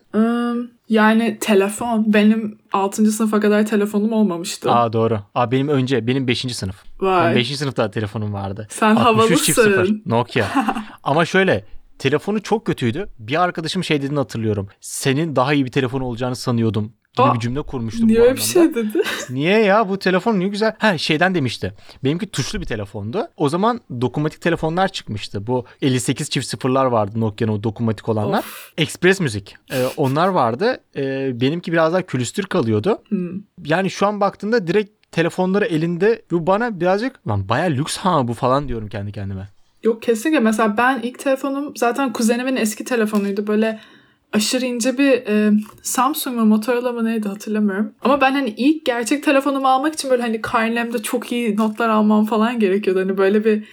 yani 0.88 1.38
telefon. 1.40 2.12
Benim 2.12 2.58
6. 2.72 3.12
sınıfa 3.12 3.40
kadar 3.40 3.66
telefonum 3.66 4.12
olmamıştı. 4.12 4.72
Aa 4.72 4.92
doğru. 4.92 5.20
Aa 5.34 5.50
benim 5.50 5.68
önce 5.68 6.06
benim 6.06 6.28
5. 6.28 6.56
sınıf. 6.56 6.76
Vay. 7.00 7.24
Benim 7.24 7.36
5. 7.36 7.56
sınıfta 7.56 7.90
telefonum 7.90 8.32
vardı. 8.32 8.66
Sen 8.70 8.96
havalısın. 8.96 10.02
Nokia. 10.06 10.46
ama 11.02 11.24
şöyle 11.24 11.64
telefonu 11.98 12.42
çok 12.42 12.66
kötüydü. 12.66 13.08
Bir 13.18 13.42
arkadaşım 13.42 13.84
şey 13.84 13.98
dediğini 13.98 14.18
hatırlıyorum. 14.18 14.68
Senin 14.80 15.36
daha 15.36 15.54
iyi 15.54 15.64
bir 15.64 15.70
telefon 15.70 16.00
olacağını 16.00 16.36
sanıyordum 16.36 16.92
gibi 17.16 17.26
Aa, 17.26 17.34
bir 17.34 17.40
cümle 17.40 17.62
kurmuştum 17.62 18.08
niye 18.08 18.20
öyle 18.20 18.36
bir 18.36 18.40
şey 18.40 18.74
dedi? 18.74 19.02
Niye 19.30 19.58
ya 19.58 19.88
bu 19.88 19.98
telefon 19.98 20.40
ne 20.40 20.48
güzel. 20.48 20.74
Ha 20.78 20.98
şeyden 20.98 21.34
demişti. 21.34 21.74
Benimki 22.04 22.26
tuşlu 22.30 22.60
bir 22.60 22.66
telefondu. 22.66 23.28
O 23.36 23.48
zaman 23.48 23.80
dokunmatik 24.00 24.40
telefonlar 24.40 24.88
çıkmıştı. 24.88 25.46
Bu 25.46 25.64
58 25.82 26.30
çift 26.30 26.46
sıfırlar 26.46 26.84
vardı 26.84 27.20
Nokia'nın 27.20 27.52
o 27.52 27.62
dokunmatik 27.62 28.08
olanlar. 28.08 28.38
Of. 28.38 28.72
Express 28.78 29.20
müzik. 29.20 29.56
Ee, 29.72 29.86
onlar 29.96 30.28
vardı. 30.28 30.80
Ee, 30.96 31.40
benimki 31.40 31.72
biraz 31.72 31.92
daha 31.92 32.02
külüstür 32.02 32.42
kalıyordu. 32.42 33.02
Hmm. 33.08 33.30
Yani 33.64 33.90
şu 33.90 34.06
an 34.06 34.20
baktığında 34.20 34.66
direkt 34.66 35.12
telefonları 35.12 35.64
elinde 35.64 36.22
bu 36.30 36.46
bana 36.46 36.80
birazcık 36.80 37.28
lan 37.28 37.48
baya 37.48 37.64
lüks 37.64 37.96
ha 37.96 38.28
bu 38.28 38.34
falan 38.34 38.68
diyorum 38.68 38.88
kendi 38.88 39.12
kendime. 39.12 39.48
Yok 39.82 40.02
kesinlikle 40.02 40.40
mesela 40.40 40.76
ben 40.76 41.00
ilk 41.02 41.18
telefonum 41.18 41.76
zaten 41.76 42.12
kuzenimin 42.12 42.56
eski 42.56 42.84
telefonuydu 42.84 43.46
böyle 43.46 43.80
aşırı 44.32 44.66
ince 44.66 44.98
bir 44.98 45.12
e, 45.12 45.52
Samsung 45.82 46.36
mu 46.36 46.44
Motorola 46.44 46.92
mı 46.92 47.04
neydi 47.04 47.28
hatırlamıyorum. 47.28 47.92
Ama 48.02 48.20
ben 48.20 48.32
hani 48.32 48.54
ilk 48.56 48.86
gerçek 48.86 49.24
telefonumu 49.24 49.68
almak 49.68 49.94
için 49.94 50.10
böyle 50.10 50.22
hani 50.22 50.40
karnemde 50.40 51.02
çok 51.02 51.32
iyi 51.32 51.56
notlar 51.56 51.88
almam 51.88 52.24
falan 52.24 52.58
gerekiyordu. 52.58 53.00
Hani 53.00 53.18
böyle 53.18 53.44
bir 53.44 53.64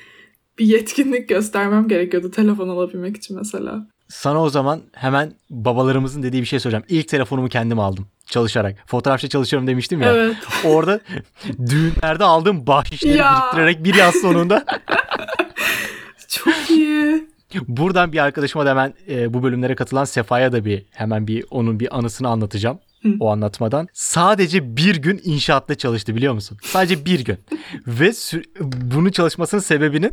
bir 0.60 0.66
yetkinlik 0.66 1.30
göstermem 1.30 1.88
gerekiyordu 1.88 2.32
telefon 2.32 2.70
alabilmek 2.70 3.18
için 3.18 3.38
mesela. 3.38 3.88
Sana 4.08 4.44
o 4.44 4.50
zaman 4.50 4.82
hemen 4.94 5.34
babalarımızın 5.50 6.24
dediği 6.24 6.42
bir 6.42 6.48
şey 6.48 6.60
söyleyeceğim. 6.60 6.86
İlk 6.90 7.08
telefonumu 7.08 7.50
kendim 7.50 7.80
aldım 7.80 8.08
çalışarak. 8.26 8.76
Fotoğrafçı 8.88 9.30
çalışıyorum 9.30 9.68
demiştim 9.68 10.02
ya. 10.02 10.14
Evet. 10.14 10.36
Orada 10.66 11.00
düğünlerde 11.70 12.24
aldığım 12.24 12.68
bahşişleri 12.68 13.18
ya. 13.18 13.36
biriktirerek 13.36 13.84
bir 13.84 13.96
yaz 13.96 14.16
sonunda. 14.16 14.66
Çok 16.28 16.70
iyi. 16.70 17.28
Buradan 17.68 18.14
bir 18.14 18.18
arkadaşıma 18.18 18.66
da 18.66 18.70
hemen 18.70 18.94
e, 19.10 19.34
bu 19.34 19.44
bölümlere 19.44 19.76
katılan 19.76 20.06
Sefa'ya 20.06 20.52
da 20.52 20.66
bir 20.66 20.86
hemen 20.92 21.28
bir 21.28 21.46
onun 21.52 21.80
bir 21.80 21.98
anısını 21.98 22.28
anlatacağım. 22.28 22.80
Hı. 23.02 23.10
O 23.20 23.32
anlatmadan. 23.32 23.88
Sadece 23.94 24.78
bir 24.78 24.96
gün 24.96 25.22
inşaatta 25.24 25.76
çalıştı 25.76 26.16
biliyor 26.16 26.34
musun? 26.34 26.58
Sadece 26.64 27.06
bir 27.06 27.26
gün. 27.26 27.38
ve 27.88 28.12
bunu 28.82 29.12
çalışmasının 29.12 29.62
sebebinin 29.62 30.12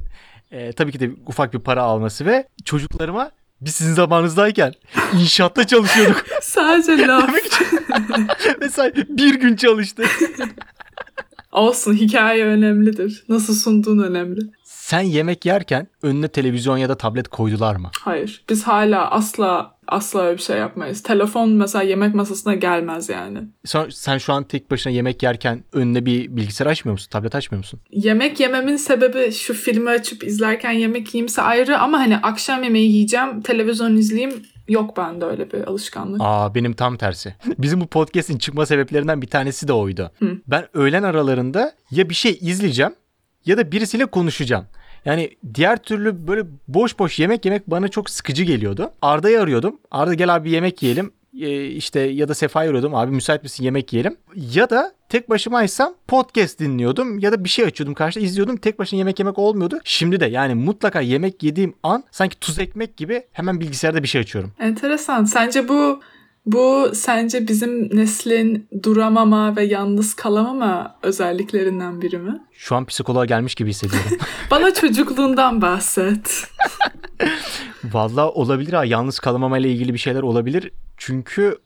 e, 0.51 0.73
tabii 0.73 0.93
ki 0.93 1.01
de 1.01 1.11
ufak 1.27 1.55
bir 1.55 1.59
para 1.59 1.83
alması 1.83 2.27
ve 2.27 2.49
çocuklarıma 2.65 3.31
biz 3.61 3.75
sizin 3.75 3.95
zamanınızdayken 3.95 4.73
inşaatta 5.15 5.67
çalışıyorduk. 5.67 6.25
Sadece 6.43 6.93
laf. 7.07 7.31
Mesela 8.61 8.93
bir 9.09 9.35
gün 9.35 9.57
çalıştı. 9.57 10.05
Olsun 11.53 11.95
hikaye 11.95 12.45
önemlidir. 12.45 13.25
Nasıl 13.29 13.55
sunduğun 13.55 13.99
önemli. 13.99 14.41
Sen 14.87 15.01
yemek 15.01 15.47
yerken 15.47 15.89
önüne 16.03 16.29
televizyon 16.29 16.77
ya 16.77 16.89
da 16.89 16.97
tablet 16.97 17.29
koydular 17.29 17.77
mı? 17.77 17.91
Hayır. 18.01 18.45
Biz 18.49 18.63
hala 18.63 19.11
asla 19.11 19.75
asla 19.87 20.23
öyle 20.23 20.39
bir 20.39 20.43
şey 20.43 20.59
yapmayız. 20.59 21.03
Telefon 21.03 21.51
mesela 21.51 21.83
yemek 21.83 22.15
masasına 22.15 22.55
gelmez 22.55 23.09
yani. 23.09 23.39
Sen, 23.65 23.89
sen 23.91 24.19
şu 24.19 24.33
an 24.33 24.45
tek 24.45 24.71
başına 24.71 24.93
yemek 24.93 25.23
yerken 25.23 25.65
önüne 25.73 26.07
bir 26.07 26.37
bilgisayar 26.37 26.67
açmıyor 26.67 26.93
musun? 26.93 27.09
Tablet 27.11 27.35
açmıyor 27.35 27.59
musun? 27.59 27.81
Yemek 27.91 28.41
yememin 28.41 28.77
sebebi 28.77 29.33
şu 29.33 29.55
filmi 29.55 29.91
açıp 29.91 30.25
izlerken 30.25 30.73
yemek 30.73 31.15
yiyeyimse 31.15 31.43
ayrı 31.43 31.79
ama 31.79 31.99
hani 31.99 32.17
akşam 32.17 32.63
yemeği 32.63 32.93
yiyeceğim, 32.93 33.43
televizyon 33.43 33.97
izleyeyim 33.97 34.43
Yok 34.69 34.97
bende 34.97 35.25
öyle 35.25 35.53
bir 35.53 35.65
alışkanlık. 35.65 36.21
Aa 36.25 36.55
benim 36.55 36.73
tam 36.73 36.97
tersi. 36.97 37.35
Bizim 37.59 37.81
bu 37.81 37.87
podcast'in 37.87 38.39
çıkma 38.39 38.67
sebeplerinden 38.67 39.23
bir 39.23 39.27
tanesi 39.27 39.69
de 39.69 39.73
oydu. 39.73 40.11
Hı. 40.19 40.39
Ben 40.47 40.67
öğlen 40.75 41.03
aralarında 41.03 41.73
ya 41.91 42.11
bir 42.11 42.15
şey 42.15 42.39
izleyeceğim 42.41 42.93
ya 43.47 43.57
da 43.57 43.73
birisiyle 43.73 44.07
konuşacağım. 44.07 44.65
Yani 45.05 45.31
diğer 45.55 45.77
türlü 45.83 46.27
böyle 46.29 46.43
boş 46.69 46.99
boş 46.99 47.19
yemek 47.19 47.45
yemek 47.45 47.71
bana 47.71 47.89
çok 47.89 48.11
sıkıcı 48.11 48.45
geliyordu. 48.45 48.91
Arda'yı 49.03 49.41
arıyordum. 49.41 49.81
Arda 49.91 50.15
gel 50.15 50.35
abi 50.35 50.51
yemek 50.51 50.83
yiyelim. 50.83 51.13
Ee, 51.41 51.67
işte 51.67 52.01
ya 52.01 52.29
da 52.29 52.35
Sefa'yı 52.35 52.71
arıyordum. 52.71 52.95
Abi 52.95 53.13
müsait 53.13 53.43
misin 53.43 53.65
yemek 53.65 53.93
yiyelim. 53.93 54.17
Ya 54.35 54.71
da 54.71 54.93
tek 55.09 55.31
başımaysam 55.31 55.95
podcast 56.09 56.59
dinliyordum 56.61 57.19
ya 57.19 57.33
da 57.33 57.45
bir 57.45 57.49
şey 57.49 57.65
açıyordum 57.65 57.95
karşıda 57.95 58.25
izliyordum. 58.25 58.57
Tek 58.57 58.79
başına 58.79 58.99
yemek 58.99 59.19
yemek 59.19 59.39
olmuyordu. 59.39 59.79
Şimdi 59.85 60.21
de 60.21 60.27
yani 60.27 60.55
mutlaka 60.55 61.01
yemek 61.01 61.43
yediğim 61.43 61.75
an 61.83 62.05
sanki 62.11 62.41
tuz 62.41 62.59
ekmek 62.59 62.97
gibi 62.97 63.23
hemen 63.33 63.61
bilgisayarda 63.61 64.03
bir 64.03 64.09
şey 64.09 64.21
açıyorum. 64.21 64.53
Enteresan. 64.61 65.25
Sence 65.25 65.69
bu 65.69 66.01
bu 66.47 66.91
sence 66.95 67.49
bizim 67.49 67.97
neslin 67.97 68.69
duramama 68.83 69.57
ve 69.57 69.65
yalnız 69.65 70.15
kalamama 70.15 70.99
özelliklerinden 71.03 72.03
biri 72.03 72.19
mi? 72.19 72.41
Şu 72.53 72.77
an 72.77 72.87
psikoloğa 72.87 73.25
gelmiş 73.25 73.55
gibi 73.55 73.71
hissediyorum. 73.71 74.11
Bana 74.51 74.75
çocukluğundan 74.75 75.63
bahset. 75.63 76.45
Valla 77.85 78.31
olabilir 78.31 78.73
ha. 78.73 78.85
Yalnız 78.85 79.19
kalamama 79.19 79.59
ile 79.59 79.71
ilgili 79.73 79.95
bir 79.95 79.99
şeyler 79.99 80.23
olabilir. 80.23 80.71
Çünkü 80.97 81.59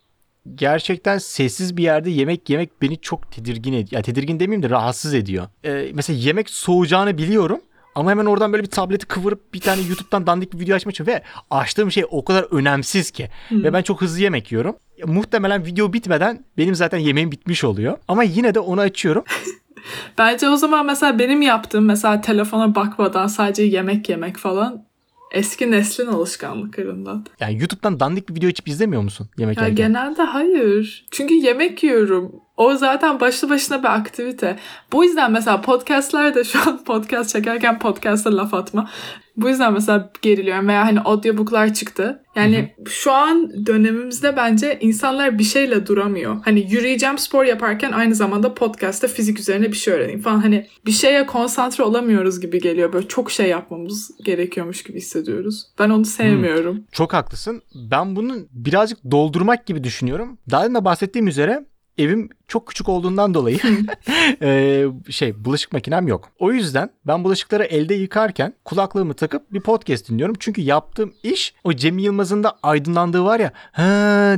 gerçekten 0.54 1.18
sessiz 1.18 1.76
bir 1.76 1.82
yerde 1.82 2.10
yemek 2.10 2.50
yemek 2.50 2.82
beni 2.82 3.00
çok 3.00 3.32
tedirgin 3.32 3.72
ediyor. 3.72 3.92
Ya 3.92 4.02
tedirgin 4.02 4.40
demeyeyim 4.40 4.62
de 4.62 4.70
rahatsız 4.70 5.14
ediyor. 5.14 5.48
Ee, 5.64 5.90
mesela 5.94 6.18
yemek 6.18 6.50
soğuyacağını 6.50 7.18
biliyorum. 7.18 7.60
Ama 8.00 8.10
hemen 8.10 8.26
oradan 8.26 8.52
böyle 8.52 8.62
bir 8.62 8.70
tableti 8.70 9.06
kıvırıp 9.06 9.54
bir 9.54 9.60
tane 9.60 9.82
YouTube'dan 9.82 10.26
dandik 10.26 10.52
bir 10.52 10.60
video 10.60 10.76
açmak 10.76 10.94
için 10.94 11.06
ve 11.06 11.22
açtığım 11.50 11.92
şey 11.92 12.04
o 12.10 12.24
kadar 12.24 12.42
önemsiz 12.50 13.10
ki. 13.10 13.28
Hmm. 13.48 13.64
Ve 13.64 13.72
ben 13.72 13.82
çok 13.82 14.00
hızlı 14.00 14.20
yemek 14.20 14.52
yiyorum. 14.52 14.76
Ya, 14.98 15.06
muhtemelen 15.06 15.66
video 15.66 15.92
bitmeden 15.92 16.44
benim 16.58 16.74
zaten 16.74 16.98
yemeğim 16.98 17.32
bitmiş 17.32 17.64
oluyor. 17.64 17.98
Ama 18.08 18.22
yine 18.22 18.54
de 18.54 18.60
onu 18.60 18.80
açıyorum. 18.80 19.24
Bence 20.18 20.48
o 20.48 20.56
zaman 20.56 20.86
mesela 20.86 21.18
benim 21.18 21.42
yaptığım 21.42 21.84
mesela 21.84 22.20
telefona 22.20 22.74
bakmadan 22.74 23.26
sadece 23.26 23.62
yemek 23.62 24.08
yemek 24.08 24.36
falan 24.36 24.84
eski 25.30 25.70
neslin 25.70 26.06
alışkanlıklarından. 26.06 27.26
Yani 27.40 27.58
YouTube'dan 27.58 28.00
dandik 28.00 28.28
bir 28.28 28.34
video 28.34 28.48
hiç 28.48 28.62
izlemiyor 28.66 29.02
musun 29.02 29.28
yemek 29.38 29.58
ya 29.58 29.66
yerken? 29.66 29.86
Genelde 29.86 30.22
hayır. 30.22 31.06
Çünkü 31.10 31.34
yemek 31.34 31.82
yiyorum. 31.82 32.32
O 32.60 32.74
zaten 32.76 33.20
başlı 33.20 33.50
başına 33.50 33.82
bir 33.82 33.94
aktivite. 33.94 34.56
Bu 34.92 35.04
yüzden 35.04 35.32
mesela 35.32 35.60
podcastlerde 35.60 36.44
şu 36.44 36.58
an 36.60 36.84
podcast 36.84 37.30
çekerken 37.32 37.78
podcast'a 37.78 38.36
laf 38.36 38.54
atma. 38.54 38.90
Bu 39.36 39.48
yüzden 39.48 39.72
mesela 39.72 40.12
geriliyorum 40.22 40.68
veya 40.68 40.86
hani 40.86 41.00
audiobooklar 41.00 41.74
çıktı. 41.74 42.22
Yani 42.36 42.56
hı 42.56 42.82
hı. 42.82 42.90
şu 42.90 43.12
an 43.12 43.66
dönemimizde 43.66 44.36
bence 44.36 44.78
insanlar 44.80 45.38
bir 45.38 45.44
şeyle 45.44 45.86
duramıyor. 45.86 46.44
Hani 46.44 46.72
yürüyeceğim 46.72 47.18
spor 47.18 47.44
yaparken 47.44 47.92
aynı 47.92 48.14
zamanda 48.14 48.54
podcast'ta 48.54 49.08
fizik 49.08 49.38
üzerine 49.38 49.68
bir 49.68 49.76
şey 49.76 49.94
öğreneyim 49.94 50.20
falan. 50.20 50.40
Hani 50.40 50.66
bir 50.86 50.92
şeye 50.92 51.26
konsantre 51.26 51.84
olamıyoruz 51.84 52.40
gibi 52.40 52.60
geliyor. 52.60 52.92
Böyle 52.92 53.08
çok 53.08 53.30
şey 53.30 53.48
yapmamız 53.48 54.10
gerekiyormuş 54.24 54.82
gibi 54.82 54.98
hissediyoruz. 54.98 55.66
Ben 55.78 55.90
onu 55.90 56.04
sevmiyorum. 56.04 56.76
Hı. 56.76 56.82
Çok 56.92 57.12
haklısın. 57.12 57.62
Ben 57.74 58.16
bunu 58.16 58.36
birazcık 58.52 58.98
doldurmak 59.10 59.66
gibi 59.66 59.84
düşünüyorum. 59.84 60.38
Daha 60.50 60.66
önce 60.66 60.84
bahsettiğim 60.84 61.28
üzere 61.28 61.69
evim 62.00 62.28
çok 62.48 62.66
küçük 62.66 62.88
olduğundan 62.88 63.34
dolayı 63.34 63.58
e, 64.42 64.84
şey 65.10 65.44
bulaşık 65.44 65.72
makinem 65.72 66.08
yok. 66.08 66.28
O 66.38 66.52
yüzden 66.52 66.90
ben 67.06 67.24
bulaşıkları 67.24 67.64
elde 67.64 67.94
yıkarken 67.94 68.54
kulaklığımı 68.64 69.14
takıp 69.14 69.52
bir 69.52 69.60
podcast 69.60 70.08
dinliyorum. 70.08 70.36
Çünkü 70.38 70.60
yaptığım 70.60 71.14
iş 71.22 71.54
o 71.64 71.72
Cem 71.72 71.98
Yılmaz'ın 71.98 72.44
da 72.44 72.58
aydınlandığı 72.62 73.24
var 73.24 73.40
ya 73.40 73.52
ha 73.72 73.82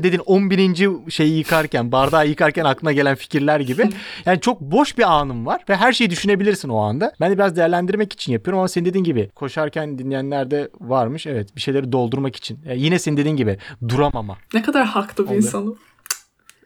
dedin 0.03 0.21
11. 0.27 1.11
şeyi 1.11 1.39
yıkarken 1.39 1.93
bardağı 1.93 2.29
yıkarken 2.29 2.65
aklına 2.65 2.93
gelen 2.93 3.15
fikirler 3.15 3.61
gibi. 3.61 3.91
Yani 4.27 4.41
çok 4.41 4.61
boş 4.61 4.99
bir 4.99 5.13
anım 5.13 5.47
var 5.47 5.65
ve 5.69 5.77
her 5.77 5.93
şeyi 5.93 6.11
düşünebilirsin 6.11 6.69
o 6.69 6.79
anda. 6.79 7.13
Ben 7.21 7.31
de 7.31 7.35
biraz 7.35 7.57
değerlendirmek 7.57 8.13
için 8.13 8.33
yapıyorum 8.33 8.59
ama 8.59 8.69
senin 8.69 8.85
dediğin 8.85 9.05
gibi 9.05 9.31
koşarken 9.35 9.99
dinleyenler 9.99 10.51
de 10.51 10.71
varmış. 10.81 11.27
Evet 11.27 11.57
bir 11.57 11.61
şeyleri 11.61 11.93
doldurmak 11.93 12.37
için. 12.37 12.59
Yani 12.67 12.81
yine 12.81 12.99
senin 12.99 13.17
dediğin 13.17 13.37
gibi 13.37 13.59
duramama. 13.89 14.39
Ne 14.55 14.63
kadar 14.63 14.87
haklı 14.87 15.31
bir 15.31 15.35
insanım. 15.35 15.79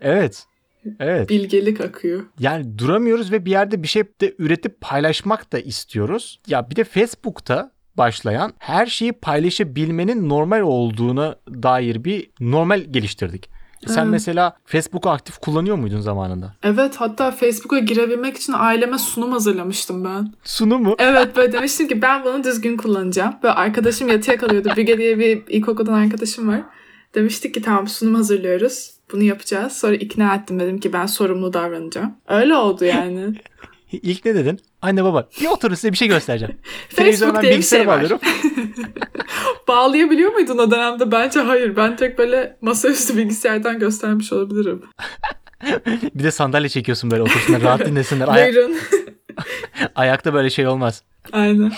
Evet. 0.00 0.46
Evet. 1.00 1.28
Bilgelik 1.28 1.80
akıyor. 1.80 2.22
Yani 2.38 2.78
duramıyoruz 2.78 3.32
ve 3.32 3.44
bir 3.44 3.50
yerde 3.50 3.82
bir 3.82 3.88
şey 3.88 4.02
de 4.20 4.34
üretip 4.38 4.80
paylaşmak 4.80 5.52
da 5.52 5.58
istiyoruz. 5.58 6.40
Ya 6.46 6.70
bir 6.70 6.76
de 6.76 6.84
Facebook'ta 6.84 7.70
başlayan 7.96 8.52
her 8.58 8.86
şeyi 8.86 9.12
paylaşabilmenin 9.12 10.28
normal 10.28 10.60
olduğuna 10.60 11.36
dair 11.48 12.04
bir 12.04 12.30
normal 12.40 12.80
geliştirdik. 12.80 13.56
Sen 13.86 14.02
evet. 14.02 14.10
mesela 14.10 14.56
Facebook'u 14.64 15.10
aktif 15.10 15.38
kullanıyor 15.38 15.76
muydun 15.76 16.00
zamanında? 16.00 16.54
Evet 16.62 16.96
hatta 16.96 17.30
Facebook'a 17.30 17.78
girebilmek 17.78 18.36
için 18.36 18.52
aileme 18.56 18.98
sunum 18.98 19.32
hazırlamıştım 19.32 20.04
ben. 20.04 20.32
Sunum 20.44 20.82
mu? 20.82 20.96
Evet 20.98 21.36
böyle 21.36 21.52
demiştim 21.52 21.88
ki 21.88 22.02
ben 22.02 22.24
bunu 22.24 22.44
düzgün 22.44 22.76
kullanacağım. 22.76 23.34
Böyle 23.42 23.54
arkadaşım 23.54 24.08
yatıya 24.08 24.36
kalıyordu. 24.36 24.72
Bilge 24.76 24.98
diye 24.98 25.18
bir 25.18 25.42
ilkokuldan 25.48 25.92
arkadaşım 25.92 26.48
var. 26.48 26.62
Demiştik 27.14 27.54
ki 27.54 27.62
tamam 27.62 27.88
sunum 27.88 28.14
hazırlıyoruz. 28.14 28.95
Bunu 29.12 29.22
yapacağız. 29.22 29.72
Sonra 29.72 29.94
ikna 29.94 30.34
ettim 30.34 30.60
dedim 30.60 30.80
ki 30.80 30.92
ben 30.92 31.06
sorumlu 31.06 31.52
davranacağım. 31.52 32.14
Öyle 32.28 32.54
oldu 32.54 32.84
yani. 32.84 33.34
İlk 33.92 34.24
ne 34.24 34.34
dedin? 34.34 34.60
Anne 34.82 35.04
baba 35.04 35.28
bir 35.40 35.46
oturun 35.46 35.74
size 35.74 35.92
bir 35.92 35.96
şey 35.96 36.08
göstereceğim. 36.08 36.54
Diye 37.42 37.58
bir 37.58 37.62
şey 37.62 37.86
var. 37.86 38.06
Bağlayabiliyor 39.68 40.32
muydun 40.32 40.58
o 40.58 40.70
dönemde? 40.70 41.12
Bence 41.12 41.40
hayır. 41.40 41.76
Ben 41.76 41.96
tek 41.96 42.18
böyle 42.18 42.56
masaüstü 42.60 43.16
bilgisayardan 43.16 43.78
göstermiş 43.78 44.32
olabilirim. 44.32 44.82
bir 46.14 46.24
de 46.24 46.30
sandalye 46.30 46.68
çekiyorsun 46.68 47.10
böyle 47.10 47.22
otursunlar 47.22 47.62
rahat 47.62 47.86
dinlesinler. 47.86 48.28
Buyurun. 48.28 48.76
Ayakta 49.94 50.34
böyle 50.34 50.50
şey 50.50 50.66
olmaz. 50.66 51.02
Aynen. 51.32 51.72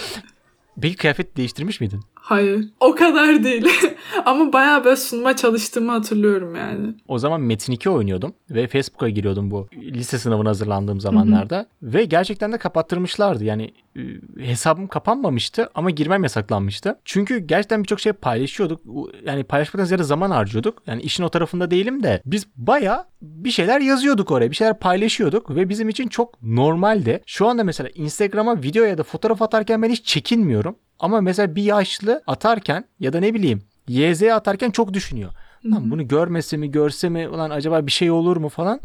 Peki 0.83 0.97
kıyafet 0.97 1.37
değiştirmiş 1.37 1.81
miydin? 1.81 2.01
Hayır. 2.29 2.69
O 2.81 2.95
kadar 2.95 3.45
değil. 3.45 3.67
Ama 4.25 4.53
bayağı 4.53 4.85
böyle 4.85 4.97
sunma 4.97 5.37
çalıştığımı 5.37 5.93
hatırlıyorum 5.93 6.57
yani. 6.57 6.95
O 7.09 7.19
zaman 7.19 7.41
Metin 7.41 7.73
2 7.73 7.91
oynuyordum 7.91 8.33
ve 8.51 8.67
Facebook'a 8.67 9.09
giriyordum 9.09 9.51
bu 9.51 9.69
lise 9.77 10.19
sınavına 10.19 10.49
hazırlandığım 10.49 11.01
zamanlarda. 11.01 11.57
Hı 11.57 11.61
hı. 11.61 11.93
Ve 11.95 12.05
gerçekten 12.05 12.53
de 12.53 12.59
kapattırmışlardı. 12.59 13.45
Yani 13.45 13.73
e, 13.97 14.01
hesabım 14.47 14.87
kapanmamıştı 14.87 15.69
ama 15.75 15.91
girmem 15.91 16.23
yasaklanmıştı. 16.23 16.99
Çünkü 17.05 17.39
gerçekten 17.39 17.83
birçok 17.83 18.01
şey 18.01 18.13
paylaşıyorduk. 18.13 18.81
Yani 19.27 19.45
paylaşmaktan 19.45 19.85
ziyade 19.85 20.05
zaman 20.05 20.31
harcıyorduk. 20.31 20.83
Yani 20.87 21.03
işin 21.03 21.25
o 21.25 21.29
tarafında 21.29 21.71
değilim 21.71 22.03
de 22.03 22.23
biz 22.27 22.47
bayağı 22.57 23.05
bir 23.23 23.51
şeyler 23.51 23.81
yazıyorduk 23.81 24.31
oraya. 24.31 24.51
Bir 24.51 24.57
şeyler 24.57 24.79
paylaşıyorduk 24.79 25.55
ve 25.55 25.69
bizim 25.69 25.89
için 25.89 26.09
çok 26.09 26.43
normaldi. 26.43 27.23
Şu 27.27 27.47
anda 27.47 27.65
mesela 27.65 27.91
Instagram'a 27.95 28.63
video 28.63 28.85
ya 28.85 28.99
da 28.99 29.03
fotoğraf 29.03 29.43
atarken 29.43 29.83
ben 29.83 29.91
hiç 29.91 30.05
çekinmiyorum. 30.05 30.77
Ama 31.01 31.21
mesela 31.21 31.55
bir 31.55 31.63
yaşlı 31.63 32.23
atarken 32.27 32.85
ya 33.01 33.13
da 33.13 33.21
ne 33.21 33.35
bileyim 33.35 33.63
YZ 33.89 34.23
atarken 34.23 34.71
çok 34.71 34.93
düşünüyor. 34.95 35.31
Lan 35.67 35.91
bunu 35.91 36.09
görmese 36.09 36.57
mi 36.57 36.71
görse 36.71 37.09
mi 37.09 37.29
ulan 37.29 37.51
acaba 37.51 37.87
bir 37.87 37.93
şey 37.93 38.11
olur 38.11 38.37
mu 38.37 38.49
falan. 38.49 38.81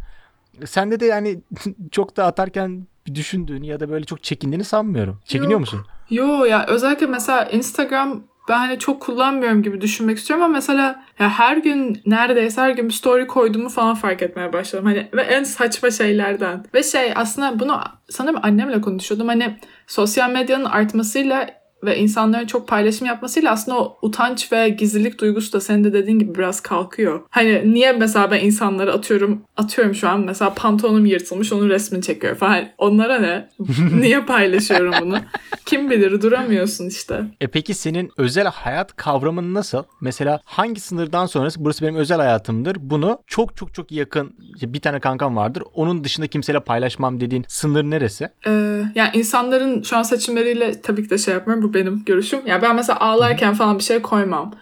Sende 0.65 1.00
de 1.00 1.05
yani 1.05 1.39
çok 1.91 2.17
da 2.17 2.25
atarken 2.25 2.88
düşündüğünü 3.15 3.65
ya 3.65 3.79
da 3.79 3.89
böyle 3.89 4.05
çok 4.05 4.24
çekindiğini 4.24 4.63
sanmıyorum. 4.63 5.20
Çekiniyor 5.25 5.51
Yok. 5.51 5.60
musun? 5.60 5.86
Yo 6.10 6.46
ya 6.46 6.65
özellikle 6.67 7.05
mesela 7.05 7.46
Instagram 7.46 8.24
ben 8.50 8.58
hani 8.58 8.79
çok 8.79 9.01
kullanmıyorum 9.01 9.63
gibi 9.63 9.82
düşünmek 9.82 10.17
istiyorum 10.17 10.46
ama 10.46 10.53
mesela 10.53 11.03
ya 11.20 11.29
her 11.29 11.58
gün 11.58 12.01
neredeyse 12.05 12.62
her 12.62 12.70
gün 12.70 12.88
bir 12.88 12.93
story 12.93 13.27
koyduğumu 13.27 13.70
falan 13.70 13.96
fark 13.96 14.22
etmeye 14.22 14.53
başladım. 14.53 14.86
Hani 14.86 15.10
ve 15.13 15.22
en 15.22 15.43
saçma 15.43 15.91
şeylerden. 15.91 16.65
Ve 16.74 16.84
şey 16.84 17.12
aslında 17.15 17.60
bunu 17.60 17.82
sanırım 18.10 18.39
annemle 18.43 18.82
konuşuyordum. 18.82 19.27
Hani 19.27 19.58
sosyal 19.88 20.29
medyanın 20.29 20.65
artmasıyla 20.65 21.62
ve 21.85 21.97
insanların 21.97 22.47
çok 22.47 22.67
paylaşım 22.67 23.07
yapmasıyla 23.07 23.51
aslında 23.51 23.79
o 23.79 23.97
utanç 24.01 24.51
ve 24.51 24.69
gizlilik 24.69 25.19
duygusu 25.19 25.53
da 25.53 25.61
senin 25.61 25.83
de 25.83 25.93
dediğin 25.93 26.19
gibi 26.19 26.35
biraz 26.35 26.59
kalkıyor. 26.59 27.21
Hani 27.29 27.73
niye 27.73 27.91
mesela 27.91 28.31
ben 28.31 28.39
insanları 28.39 28.93
atıyorum 28.93 29.41
atıyorum 29.57 29.95
şu 29.95 30.09
an 30.09 30.19
mesela 30.19 30.53
pantolonum 30.53 31.05
yırtılmış 31.05 31.53
onun 31.53 31.69
resmini 31.69 32.03
çekiyor 32.03 32.35
falan. 32.35 32.65
Onlara 32.77 33.19
ne? 33.19 33.49
niye 33.99 34.21
paylaşıyorum 34.21 34.93
bunu? 35.01 35.17
Kim 35.65 35.89
bilir 35.89 36.21
duramıyorsun 36.21 36.87
işte. 36.87 37.23
E 37.41 37.47
peki 37.47 37.73
senin 37.73 38.11
özel 38.17 38.47
hayat 38.47 38.95
kavramın 38.95 39.53
nasıl? 39.53 39.83
Mesela 40.01 40.39
hangi 40.45 40.81
sınırdan 40.81 41.25
sonrası 41.25 41.65
burası 41.65 41.83
benim 41.83 41.95
özel 41.95 42.17
hayatımdır. 42.17 42.77
Bunu 42.79 43.19
çok 43.27 43.55
çok 43.55 43.73
çok 43.73 43.91
yakın 43.91 44.35
bir 44.61 44.79
tane 44.79 44.99
kankam 44.99 45.35
vardır. 45.35 45.63
Onun 45.73 46.03
dışında 46.03 46.27
kimseyle 46.27 46.59
paylaşmam 46.59 47.19
dediğin 47.19 47.45
sınır 47.47 47.83
neresi? 47.83 48.29
Ee, 48.47 48.83
yani 48.95 49.09
insanların 49.13 49.81
şu 49.81 49.97
an 49.97 50.03
seçimleriyle 50.03 50.81
tabii 50.81 51.03
ki 51.03 51.09
de 51.09 51.17
şey 51.17 51.33
yapmıyorum. 51.33 51.69
Bu 51.69 51.73
benim 51.74 52.06
görüşüm. 52.06 52.48
Ya 52.48 52.62
ben 52.62 52.75
mesela 52.75 53.00
ağlarken 53.00 53.53
falan 53.53 53.77
bir 53.77 53.84
şey 53.84 54.01
koymam. 54.01 54.56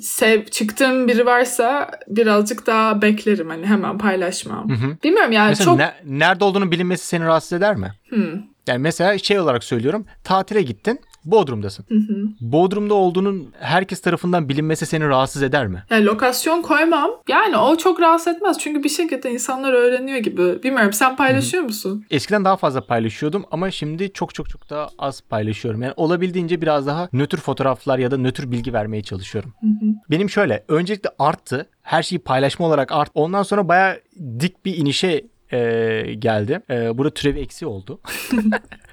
Sev 0.00 0.44
çıktığım 0.44 1.08
biri 1.08 1.26
varsa 1.26 1.90
birazcık 2.08 2.66
daha 2.66 3.02
beklerim 3.02 3.50
hani 3.50 3.66
hemen 3.66 3.98
paylaşmam. 3.98 4.70
Hı 4.70 4.74
hı. 4.74 4.96
Bilmiyorum 5.04 5.32
yani 5.32 5.48
mesela 5.48 5.64
çok 5.64 5.78
ne, 5.78 5.94
nerede 6.04 6.44
olduğunu 6.44 6.70
bilinmesi 6.70 7.06
seni 7.06 7.24
rahatsız 7.24 7.52
eder 7.52 7.76
mi? 7.76 7.92
Hmm. 8.08 8.42
Yani 8.66 8.78
mesela 8.78 9.18
şey 9.18 9.38
olarak 9.38 9.64
söylüyorum. 9.64 10.06
Tatile 10.24 10.62
gittin. 10.62 11.00
Bodrum'dasın. 11.24 11.86
Hı 11.88 11.94
hı. 11.94 12.28
Bodrum'da 12.40 12.94
olduğunun 12.94 13.52
herkes 13.60 14.00
tarafından 14.00 14.48
bilinmesi 14.48 14.86
seni 14.86 15.08
rahatsız 15.08 15.42
eder 15.42 15.66
mi? 15.66 15.82
Yani 15.90 16.04
lokasyon 16.04 16.62
koymam. 16.62 17.10
Yani 17.28 17.56
o 17.56 17.76
çok 17.76 18.00
rahatsız 18.00 18.34
etmez. 18.34 18.58
Çünkü 18.58 18.84
bir 18.84 18.88
şekilde 18.88 19.30
insanlar 19.30 19.72
öğreniyor 19.72 20.18
gibi. 20.18 20.62
Bilmiyorum 20.62 20.92
sen 20.92 21.16
paylaşıyor 21.16 21.62
hı 21.62 21.66
musun? 21.66 22.06
Eskiden 22.10 22.44
daha 22.44 22.56
fazla 22.56 22.86
paylaşıyordum 22.86 23.44
ama 23.50 23.70
şimdi 23.70 24.12
çok 24.12 24.34
çok 24.34 24.48
çok 24.48 24.70
daha 24.70 24.88
az 24.98 25.20
paylaşıyorum. 25.20 25.82
Yani 25.82 25.94
olabildiğince 25.96 26.60
biraz 26.60 26.86
daha 26.86 27.08
nötr 27.12 27.36
fotoğraflar 27.36 27.98
ya 27.98 28.10
da 28.10 28.16
nötr 28.16 28.50
bilgi 28.50 28.72
vermeye 28.72 29.02
çalışıyorum. 29.02 29.54
Hı 29.60 29.66
hı. 29.66 29.90
Benim 30.10 30.30
şöyle 30.30 30.64
öncelikle 30.68 31.10
arttı. 31.18 31.66
Her 31.82 32.02
şeyi 32.02 32.18
paylaşma 32.18 32.66
olarak 32.66 32.92
arttı. 32.92 33.12
Ondan 33.14 33.42
sonra 33.42 33.68
baya 33.68 33.98
dik 34.40 34.64
bir 34.64 34.76
inişe 34.76 35.24
e, 35.52 36.14
geldi. 36.18 36.60
E, 36.70 36.98
burada 36.98 37.14
türevi 37.14 37.40
eksi 37.40 37.66
oldu. 37.66 38.00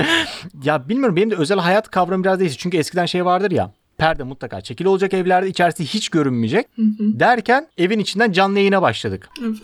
ya 0.62 0.88
bilmiyorum 0.88 1.16
benim 1.16 1.30
de 1.30 1.36
özel 1.36 1.58
hayat 1.58 1.90
kavramı 1.90 2.24
biraz 2.24 2.40
değişti. 2.40 2.58
Çünkü 2.58 2.76
eskiden 2.76 3.06
şey 3.06 3.24
vardır 3.24 3.50
ya 3.50 3.72
perde 3.98 4.22
mutlaka 4.22 4.60
çekil 4.60 4.84
olacak 4.84 5.14
evlerde 5.14 5.48
içerisi 5.48 5.84
hiç 5.84 6.08
görünmeyecek 6.08 6.66
hı 6.76 6.82
hı. 6.82 7.20
derken 7.20 7.68
evin 7.78 7.98
içinden 7.98 8.32
canlı 8.32 8.58
yayına 8.58 8.82
başladık. 8.82 9.28
Evet. 9.42 9.58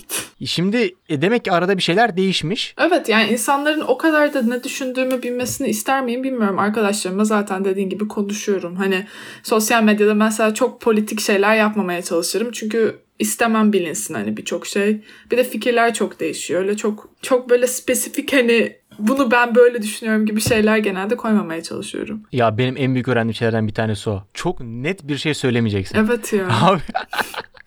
Şimdi 0.47 0.95
e, 1.09 1.23
demek 1.23 1.45
ki 1.45 1.53
arada 1.53 1.77
bir 1.77 1.83
şeyler 1.83 2.17
değişmiş. 2.17 2.75
Evet 2.79 3.09
yani 3.09 3.31
insanların 3.31 3.81
o 3.81 3.99
kadar 3.99 4.35
da 4.35 4.43
ne 4.43 4.65
düşündüğümü 4.65 5.23
bilmesini 5.23 5.69
ister 5.69 6.03
miyim 6.03 6.23
bilmiyorum. 6.23 6.59
Arkadaşlarımla 6.59 7.25
zaten 7.25 7.65
dediğin 7.65 7.89
gibi 7.89 8.09
konuşuyorum. 8.09 8.77
Hani 8.77 9.07
sosyal 9.43 9.83
medyada 9.83 10.15
mesela 10.15 10.55
çok 10.55 10.81
politik 10.81 11.21
şeyler 11.21 11.57
yapmamaya 11.57 12.03
çalışırım. 12.03 12.53
Çünkü 12.53 13.05
istemem 13.19 13.73
bilinsin 13.73 14.15
hani 14.15 14.37
birçok 14.37 14.67
şey. 14.67 15.01
Bir 15.31 15.37
de 15.37 15.45
fikirler 15.45 15.95
çok 15.95 16.21
değişiyor. 16.21 16.61
Öyle 16.61 16.77
çok 16.77 17.09
çok 17.23 17.51
böyle 17.51 17.67
spesifik 17.67 18.33
hani 18.33 18.77
bunu 18.99 19.31
ben 19.31 19.55
böyle 19.55 19.83
düşünüyorum 19.83 20.27
gibi 20.27 20.41
şeyler 20.41 20.79
genelde 20.79 21.17
koymamaya 21.17 21.63
çalışıyorum. 21.63 22.23
Ya 22.33 22.59
benim 22.59 22.77
en 22.77 22.95
büyük 22.95 23.09
öğrendiğim 23.09 23.35
şeylerden 23.35 23.69
bir 23.69 23.75
tanesi 23.75 24.11
o. 24.11 24.23
Çok 24.35 24.61
net 24.61 25.09
bir 25.09 25.17
şey 25.17 25.35
söylemeyeceksin. 25.35 25.99
Evet 25.99 26.33
ya. 26.33 26.47
Abi 26.63 26.81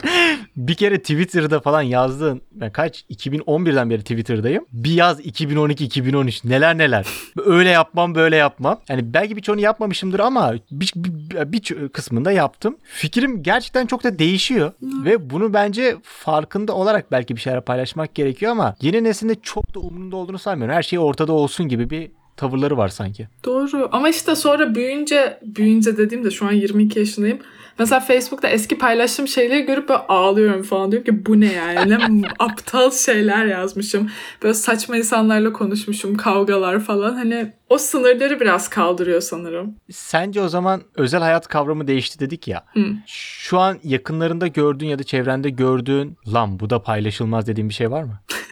bir 0.56 0.76
kere 0.76 0.98
Twitter'da 0.98 1.60
falan 1.60 1.82
yazdığın 1.82 2.42
ben 2.52 2.72
kaç 2.72 3.06
2011'den 3.12 3.90
beri 3.90 4.02
Twitter'dayım. 4.02 4.66
Bir 4.74 4.92
yaz 4.92 5.20
2012 5.20 5.86
2013 5.86 6.44
neler 6.44 6.78
neler. 6.78 7.08
Öyle 7.46 7.70
yapmam 7.70 8.16
böyle 8.16 8.36
yapmam. 8.36 8.80
Yani 8.90 9.14
belki 9.14 9.36
birçoğunu 9.36 9.62
yapmamışımdır 9.62 10.20
ama 10.20 10.54
bir, 10.72 10.92
bir, 10.96 11.52
bir 11.52 11.90
kısmında 11.90 12.32
yaptım. 12.32 12.78
Fikrim 12.84 13.44
gerçekten 13.44 13.86
çok 13.86 14.04
da 14.04 14.20
değişiyor 14.20 14.72
ve 14.82 15.30
bunu 15.30 15.54
bence 15.54 15.96
farkında 16.04 16.74
olarak 16.74 17.12
belki 17.12 17.36
bir 17.36 17.42
şeyler 17.42 17.62
paylaşmak 17.62 18.16
gerekiyor 18.16 18.52
ama 18.52 18.76
yeni 18.82 19.04
neslinde 19.04 19.36
çok 19.36 19.76
da 19.76 19.80
umurunda 19.80 20.16
olduğunu 20.16 20.40
sanmıyorum. 20.40 20.76
Her 20.76 20.84
şey 20.84 21.00
ortada 21.00 21.34
olsun 21.34 21.68
gibi 21.68 21.90
bir 21.90 22.12
tavırları 22.38 22.78
var 22.78 22.88
sanki. 22.88 23.28
Doğru 23.46 23.90
ama 23.92 24.10
işte 24.10 24.36
sonra 24.36 24.76
büyüyünce 24.76 25.40
büyüyünce 25.42 25.98
dediğimde 25.98 26.32
şu 26.32 26.48
an 26.48 26.52
22 26.52 27.00
yaşındayım. 27.00 27.40
Mesela 27.80 28.00
Facebook'ta 28.00 28.48
eski 28.48 28.78
paylaştığım 28.78 29.28
şeyleri 29.28 29.66
görüp 29.66 29.90
böyle 29.90 30.00
ağlıyorum 30.00 30.64
falan. 30.64 30.92
Diyorum 30.92 31.06
ki 31.06 31.26
bu 31.26 31.40
ne 31.40 31.54
yani? 31.54 31.90
Ne 31.90 32.28
aptal 32.40 32.92
şeyler 32.92 33.46
yazmışım. 33.46 34.10
Böyle 34.44 34.54
saçma 34.54 34.98
insanlarla 34.98 35.54
konuşmuşum. 35.54 36.18
Kavgalar 36.18 36.80
falan. 36.80 37.14
Hani 37.16 37.54
o 37.70 37.78
sınırları 37.78 38.40
biraz 38.40 38.70
kaldırıyor 38.70 39.22
sanırım. 39.22 39.76
Sence 39.92 40.42
o 40.42 40.48
zaman 40.48 40.82
özel 40.96 41.22
hayat 41.22 41.48
kavramı 41.48 41.88
değişti 41.88 42.20
dedik 42.20 42.48
ya. 42.48 42.64
Hı. 42.74 42.86
Şu 43.08 43.60
an 43.60 43.80
yakınlarında 43.84 44.48
gördüğün 44.48 44.88
ya 44.88 45.00
da 45.00 45.04
çevrende 45.04 45.50
gördüğün 45.50 46.18
lan 46.34 46.60
bu 46.60 46.70
da 46.70 46.82
paylaşılmaz 46.82 47.48
dediğin 47.48 47.70
bir 47.70 47.74
şey 47.74 47.92
var 47.92 48.04
mı? 48.04 48.20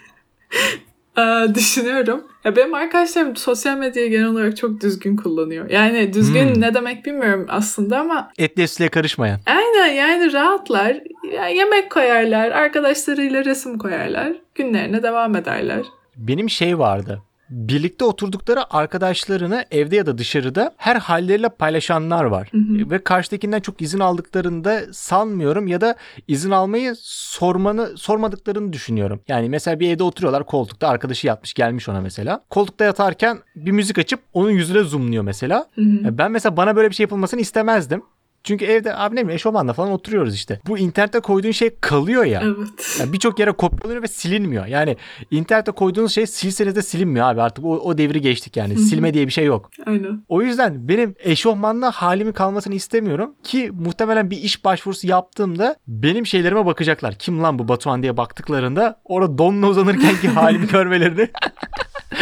Ee, 1.17 1.55
düşünüyorum. 1.55 2.23
Ya 2.43 2.55
benim 2.55 2.73
arkadaşlarım 2.73 3.35
sosyal 3.35 3.77
medyayı 3.77 4.09
genel 4.09 4.25
olarak 4.27 4.57
çok 4.57 4.81
düzgün 4.81 5.15
kullanıyor. 5.15 5.69
Yani 5.69 6.13
düzgün 6.13 6.53
Hmm. 6.55 6.61
ne 6.61 6.73
demek 6.73 7.05
bilmiyorum 7.05 7.45
aslında 7.49 7.99
ama 7.99 8.31
sütle 8.67 8.89
karışmayan. 8.89 9.39
aynen 9.45 9.87
yani 9.93 10.33
rahatlar. 10.33 10.97
Ya 11.33 11.47
yemek 11.47 11.91
koyarlar, 11.91 12.51
arkadaşlarıyla 12.51 13.45
resim 13.45 13.77
koyarlar. 13.77 14.33
Günlerine 14.55 15.03
devam 15.03 15.35
ederler. 15.35 15.81
Benim 16.15 16.49
şey 16.49 16.79
vardı. 16.79 17.21
Birlikte 17.49 18.05
oturdukları 18.05 18.73
arkadaşlarını 18.73 19.65
evde 19.71 19.95
ya 19.95 20.05
da 20.05 20.17
dışarıda 20.17 20.73
her 20.77 20.95
halleriyle 20.95 21.49
paylaşanlar 21.49 22.23
var. 22.23 22.49
Ve 22.89 23.03
karşıdakinden 23.03 23.59
çok 23.59 23.81
izin 23.81 23.99
aldıklarında 23.99 24.81
sanmıyorum 24.93 25.67
ya 25.67 25.81
da 25.81 25.95
izin 26.27 26.51
almayı 26.51 26.93
sormanı 26.99 27.97
sormadıklarını 27.97 28.73
düşünüyorum. 28.73 29.21
Yani 29.27 29.49
mesela 29.49 29.79
bir 29.79 29.89
evde 29.89 30.03
oturuyorlar 30.03 30.45
koltukta 30.45 30.87
arkadaşı 30.87 31.27
yatmış 31.27 31.53
gelmiş 31.53 31.89
ona 31.89 32.01
mesela. 32.01 32.43
Koltukta 32.49 32.85
yatarken 32.85 33.37
bir 33.55 33.71
müzik 33.71 33.97
açıp 33.97 34.19
onun 34.33 34.49
yüzüne 34.51 34.83
zoomluyor 34.83 35.23
mesela. 35.23 35.65
Ya 36.05 36.17
Ben 36.17 36.31
mesela 36.31 36.57
bana 36.57 36.75
böyle 36.75 36.89
bir 36.89 36.95
şey 36.95 37.03
yapılmasını 37.03 37.41
istemezdim. 37.41 38.03
Çünkü 38.45 38.65
evde 38.65 38.95
abi 38.95 39.15
ne 39.15 39.19
bileyim 39.19 39.29
eşofmanla 39.35 39.73
falan 39.73 39.91
oturuyoruz 39.91 40.35
işte. 40.35 40.59
Bu 40.67 40.77
internette 40.77 41.19
koyduğun 41.19 41.51
şey 41.51 41.75
kalıyor 41.81 42.25
ya. 42.25 42.41
Evet. 42.45 42.97
Yani 42.99 43.13
birçok 43.13 43.39
yere 43.39 43.51
kopyalanıyor 43.51 44.03
ve 44.03 44.07
silinmiyor. 44.07 44.65
Yani 44.65 44.97
internette 45.31 45.71
koyduğunuz 45.71 46.11
şey 46.11 46.27
silseniz 46.27 46.75
de 46.75 46.81
silinmiyor 46.81 47.27
abi 47.27 47.41
artık 47.41 47.65
o, 47.65 47.69
o 47.69 47.97
devri 47.97 48.21
geçtik 48.21 48.57
yani. 48.57 48.77
Silme 48.77 49.13
diye 49.13 49.27
bir 49.27 49.31
şey 49.31 49.45
yok. 49.45 49.69
Aynen. 49.85 50.23
O 50.29 50.41
yüzden 50.41 50.87
benim 50.87 51.15
eşofmanla 51.19 51.91
halimin 51.91 52.31
kalmasını 52.31 52.75
istemiyorum 52.75 53.35
ki 53.43 53.71
muhtemelen 53.73 54.31
bir 54.31 54.37
iş 54.37 54.65
başvurusu 54.65 55.07
yaptığımda 55.07 55.75
benim 55.87 56.25
şeylerime 56.25 56.65
bakacaklar. 56.65 57.15
Kim 57.19 57.43
lan 57.43 57.59
bu 57.59 57.67
Batuhan 57.67 58.01
diye 58.01 58.17
baktıklarında 58.17 59.01
orada 59.05 59.37
donla 59.37 59.67
uzanırken 59.67 60.15
ki 60.21 60.27
halimi 60.27 60.67
görmelerini 60.71 61.29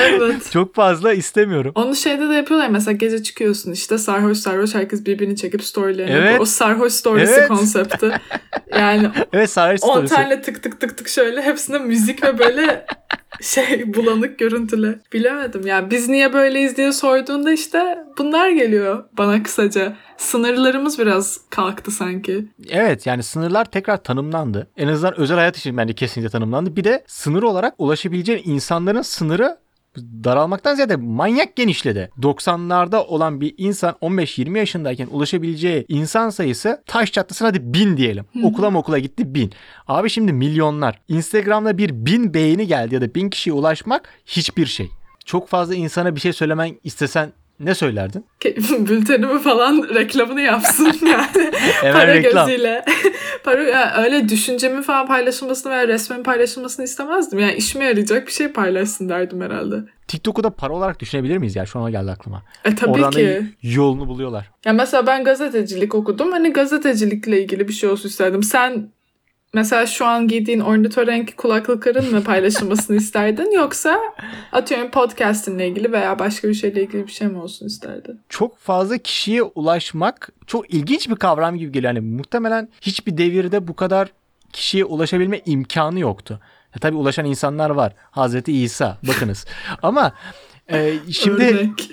Evet. 0.02 0.50
çok 0.52 0.76
fazla 0.76 1.14
istemiyorum. 1.14 1.72
Onu 1.76 1.96
şeyde 1.96 2.30
de 2.30 2.34
yapıyorlar 2.34 2.70
mesela 2.70 2.98
gece 2.98 3.24
çıkıyorsun 3.24 3.72
işte 3.72 3.98
sarhoş 3.98 4.38
sarhoş 4.38 4.76
herkes 4.76 5.06
birbirini 5.06 5.36
çekip 5.36 5.64
storylerini 5.64 6.13
Evet. 6.16 6.42
O 6.42 6.46
sarhoş 6.46 6.94
storiesi 6.94 7.34
Evet. 7.34 7.48
konsepti. 7.48 8.12
Yani 8.80 9.10
Evet 9.34 9.50
Sarı 9.50 9.74
10 9.74 9.76
Story'si. 9.78 10.16
tane 10.16 10.42
tık 10.42 10.64
tık 10.64 10.82
tık 10.82 10.98
tık 10.98 11.10
şöyle 11.10 11.42
hepsinde 11.42 11.80
müzik 11.80 12.24
ve 12.24 12.40
böyle 12.40 12.86
şey 13.42 13.94
bulanık 13.94 14.40
görüntüler. 14.40 14.96
Bilemedim 15.14 15.68
ya 15.68 15.90
biz 15.90 16.10
niye 16.10 16.34
böyleyiz 16.34 16.78
diye 16.78 16.92
sorduğunda 16.92 17.52
işte 17.52 17.98
bunlar 18.18 18.50
geliyor 18.50 19.04
bana 19.18 19.44
kısaca. 19.44 19.96
Sınırlarımız 20.18 21.00
biraz 21.00 21.38
kalktı 21.50 21.92
sanki. 21.92 22.46
Evet 22.70 23.06
yani 23.08 23.24
sınırlar 23.24 23.66
tekrar 23.66 23.98
tanımlandı. 24.04 24.68
En 24.78 24.88
azından 24.88 25.20
özel 25.20 25.38
hayat 25.38 25.58
için 25.58 25.78
bence 25.78 25.94
kesinlikle 25.94 26.32
tanımlandı. 26.32 26.76
Bir 26.76 26.84
de 26.84 27.04
sınır 27.08 27.44
olarak 27.44 27.74
ulaşabileceğin 27.78 28.42
insanların 28.46 29.02
sınırı 29.02 29.58
daralmaktan 29.98 30.76
ziyade 30.76 30.96
manyak 30.96 31.56
genişledi. 31.56 32.10
90'larda 32.22 32.98
olan 32.98 33.42
bir 33.42 33.56
insan 33.58 33.96
15-20 34.02 34.58
yaşındayken 34.58 35.08
ulaşabileceği 35.12 35.86
insan 35.88 36.30
sayısı 36.30 36.84
taş 36.86 37.12
çatlasın 37.12 37.46
hadi 37.46 37.74
bin 37.74 37.98
diyelim. 37.98 38.26
Okula 38.44 38.70
mı 38.70 38.78
okula 38.78 39.00
gitti 39.00 39.36
bin. 39.36 39.54
Abi 39.88 40.10
şimdi 40.10 40.34
milyonlar. 40.34 41.02
Instagram'da 41.08 41.78
bir 41.78 42.06
bin 42.06 42.34
beğeni 42.34 42.68
geldi 42.68 42.96
ya 42.96 43.02
da 43.02 43.16
bin 43.16 43.30
kişiye 43.30 43.54
ulaşmak 43.54 44.10
hiçbir 44.26 44.66
şey. 44.66 44.90
Çok 45.26 45.50
fazla 45.50 45.76
insana 45.76 46.16
bir 46.16 46.22
şey 46.22 46.34
söylemen 46.34 46.80
istesen 46.84 47.34
ne 47.66 47.76
söylerdin? 47.76 48.26
Bültenimi 48.80 49.40
falan 49.40 49.90
reklamını 49.96 50.42
yapsın 50.42 50.94
yani. 51.12 51.52
Para 51.82 52.08
reklam. 52.16 52.48
gözüyle. 52.48 52.86
Para, 53.44 53.64
yani 53.64 54.06
öyle 54.06 54.30
düşüncemi 54.30 54.82
falan 54.84 55.08
paylaşılmasını 55.08 55.72
veya 55.72 55.88
resmin 55.88 56.24
paylaşılmasını 56.24 56.86
istemezdim. 56.86 57.40
Yani 57.40 57.54
işime 57.54 57.86
yarayacak 57.86 58.28
bir 58.28 58.32
şey 58.32 58.48
paylaşsın 58.48 59.10
derdim 59.10 59.42
herhalde. 59.42 59.76
TikTok'u 60.08 60.44
da 60.44 60.50
para 60.50 60.74
olarak 60.74 61.00
düşünebilir 61.00 61.38
miyiz 61.38 61.56
ya? 61.56 61.66
Şu 61.66 61.80
an 61.80 61.92
geldi 61.92 62.12
aklıma. 62.12 62.44
E 62.66 62.76
tabii 62.76 62.92
Oradan 62.92 63.12
ki. 63.12 63.44
yolunu 63.62 64.08
buluyorlar. 64.08 64.52
Ya 64.66 64.74
mesela 64.74 65.08
ben 65.08 65.24
gazetecilik 65.24 65.96
okudum. 65.96 66.32
Hani 66.32 66.54
gazetecilikle 66.54 67.44
ilgili 67.44 67.68
bir 67.68 67.74
şey 67.74 67.90
olsun 67.90 68.10
isterdim. 68.10 68.44
Sen 68.44 68.90
mesela 69.54 69.86
şu 69.86 70.06
an 70.06 70.28
giydiğin 70.28 70.60
ornitorenk 70.60 71.38
kulaklıkların 71.38 72.12
mı 72.12 72.24
paylaşılmasını 72.24 72.98
isterdin 72.98 73.52
yoksa 73.52 74.00
atıyorum 74.52 74.92
podcastinle 74.92 75.68
ilgili 75.68 75.92
veya 75.92 76.20
başka 76.20 76.48
bir 76.50 76.54
şeyle 76.54 76.84
ilgili 76.84 77.08
bir 77.08 77.12
şey 77.12 77.28
mi 77.28 77.38
olsun 77.38 77.66
isterdin? 77.66 78.20
çok 78.30 78.58
fazla 78.58 78.98
kişiye 78.98 79.44
ulaşmak 79.44 80.30
çok 80.48 80.74
ilginç 80.74 81.10
bir 81.10 81.16
kavram 81.16 81.58
gibi 81.58 81.72
geliyor. 81.72 81.94
Yani 81.94 82.16
muhtemelen 82.16 82.70
hiçbir 82.82 83.18
devirde 83.18 83.68
bu 83.68 83.76
kadar 83.76 84.10
kişiye 84.54 84.86
ulaşabilme 84.86 85.42
imkanı 85.46 86.00
yoktu. 86.00 86.40
Ya 86.76 86.80
tabii 86.80 86.96
ulaşan 86.98 87.26
insanlar 87.26 87.70
var. 87.70 87.94
Hazreti 88.12 88.52
İsa 88.52 88.98
bakınız. 89.08 89.46
Ama 89.82 90.14
e, 90.72 90.94
şimdi 91.12 91.44
Örnek. 91.44 91.92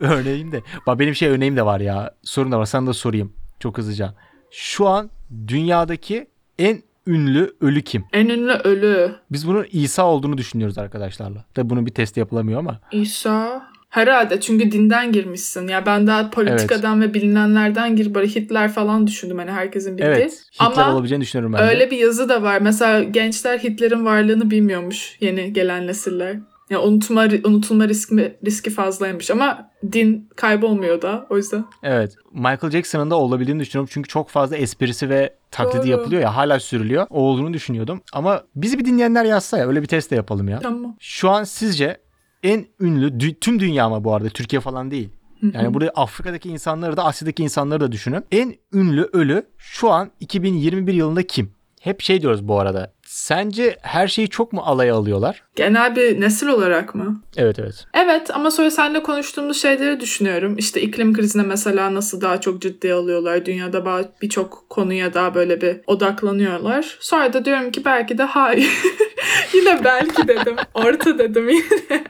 örneğim 0.00 0.52
de 0.52 0.62
bak 0.86 0.98
benim 0.98 1.14
şey 1.14 1.28
örneğim 1.28 1.56
de 1.56 1.66
var 1.66 1.80
ya. 1.80 2.14
Sorun 2.22 2.52
da 2.52 2.58
var. 2.58 2.66
Sana 2.66 2.86
da 2.86 2.92
sorayım 2.94 3.32
çok 3.60 3.78
hızlıca. 3.78 4.14
Şu 4.50 4.88
an 4.88 5.10
dünyadaki 5.48 6.26
en 6.62 6.82
ünlü 7.06 7.54
ölü 7.60 7.82
kim? 7.82 8.04
En 8.12 8.28
ünlü 8.28 8.52
ölü. 8.52 9.12
Biz 9.30 9.48
bunun 9.48 9.66
İsa 9.72 10.06
olduğunu 10.06 10.38
düşünüyoruz 10.38 10.78
arkadaşlarla. 10.78 11.44
Tabii 11.54 11.70
bunun 11.70 11.86
bir 11.86 11.90
testi 11.90 12.20
yapılamıyor 12.20 12.58
ama. 12.58 12.80
İsa. 12.92 13.72
Herhalde 13.90 14.40
çünkü 14.40 14.72
dinden 14.72 15.12
girmişsin. 15.12 15.68
Ya 15.68 15.86
ben 15.86 16.06
daha 16.06 16.30
politikadan 16.30 17.00
ve 17.00 17.14
bilinenlerden 17.14 17.96
gir 17.96 18.14
böyle 18.14 18.28
Hitler 18.28 18.72
falan 18.72 19.06
düşündüm 19.06 19.38
hani 19.38 19.50
herkesin 19.50 19.92
bildiği. 19.98 20.06
Evet. 20.06 20.44
Hitler 20.54 20.82
Ama 20.82 20.92
olabileceğini 20.92 21.22
düşünüyorum 21.22 21.52
ben 21.52 21.60
de. 21.60 21.70
öyle 21.70 21.90
bir 21.90 21.96
yazı 21.98 22.28
da 22.28 22.42
var. 22.42 22.60
Mesela 22.60 23.02
gençler 23.02 23.58
Hitler'in 23.58 24.04
varlığını 24.04 24.50
bilmiyormuş 24.50 25.16
yeni 25.20 25.52
gelen 25.52 25.86
nesiller. 25.86 26.36
Ya 26.72 26.82
unutma 26.82 27.28
unutulma 27.44 27.88
riski 27.88 28.36
riski 28.46 28.70
fazlaymış 28.70 29.30
ama 29.30 29.70
din 29.92 30.28
kaybolmuyor 30.36 31.02
da 31.02 31.26
o 31.30 31.36
yüzden. 31.36 31.64
Evet. 31.82 32.14
Michael 32.32 32.70
Jackson'ın 32.70 33.10
da 33.10 33.14
olabildiğini 33.14 33.60
düşünüyorum. 33.60 33.90
Çünkü 33.92 34.08
çok 34.08 34.28
fazla 34.28 34.56
esprisi 34.56 35.08
ve 35.08 35.34
taklidi 35.50 35.82
Doğru. 35.82 35.90
yapılıyor 35.90 36.22
ya. 36.22 36.36
Hala 36.36 36.60
sürülüyor. 36.60 37.06
O 37.10 37.20
olduğunu 37.20 37.52
düşünüyordum. 37.52 38.00
Ama 38.12 38.42
bizi 38.56 38.78
bir 38.78 38.84
dinleyenler 38.84 39.24
yazsa 39.24 39.58
ya. 39.58 39.68
Öyle 39.68 39.82
bir 39.82 39.86
test 39.86 40.10
de 40.10 40.16
yapalım 40.16 40.48
ya. 40.48 40.58
Tamam. 40.58 40.96
Şu 41.00 41.30
an 41.30 41.44
sizce 41.44 41.96
en 42.42 42.66
ünlü 42.80 43.34
tüm 43.40 43.60
dünya 43.60 43.88
mı 43.88 44.04
bu 44.04 44.14
arada? 44.14 44.28
Türkiye 44.28 44.60
falan 44.60 44.90
değil. 44.90 45.08
Yani 45.42 45.74
burada 45.74 45.90
Afrika'daki 45.90 46.48
insanları 46.48 46.96
da 46.96 47.04
Asya'daki 47.04 47.42
insanları 47.42 47.80
da 47.80 47.92
düşünün. 47.92 48.24
En 48.32 48.54
ünlü 48.72 49.02
ölü 49.12 49.46
şu 49.58 49.90
an 49.90 50.10
2021 50.20 50.94
yılında 50.94 51.22
kim? 51.22 51.52
Hep 51.80 52.00
şey 52.00 52.22
diyoruz 52.22 52.48
bu 52.48 52.60
arada. 52.60 52.92
Sence 53.12 53.76
her 53.82 54.08
şeyi 54.08 54.28
çok 54.28 54.52
mu 54.52 54.60
alaya 54.64 54.94
alıyorlar? 54.94 55.42
Genel 55.56 55.96
bir 55.96 56.20
nesil 56.20 56.46
olarak 56.46 56.94
mı? 56.94 57.22
Evet 57.36 57.58
evet. 57.58 57.86
Evet 57.94 58.30
ama 58.34 58.50
sonra 58.50 58.70
seninle 58.70 59.02
konuştuğumuz 59.02 59.62
şeyleri 59.62 60.00
düşünüyorum. 60.00 60.58
İşte 60.58 60.80
iklim 60.80 61.14
krizine 61.14 61.42
mesela 61.42 61.94
nasıl 61.94 62.20
daha 62.20 62.40
çok 62.40 62.62
ciddiye 62.62 62.94
alıyorlar. 62.94 63.46
Dünyada 63.46 64.04
birçok 64.22 64.64
konuya 64.70 65.14
daha 65.14 65.34
böyle 65.34 65.60
bir 65.60 65.80
odaklanıyorlar. 65.86 66.96
Sonra 67.00 67.32
da 67.32 67.44
diyorum 67.44 67.70
ki 67.70 67.84
belki 67.84 68.18
de 68.18 68.22
hayır. 68.22 68.70
yine 69.54 69.84
belki 69.84 70.28
dedim. 70.28 70.56
Orta 70.74 71.18
dedim 71.18 71.48
yine. 71.48 72.04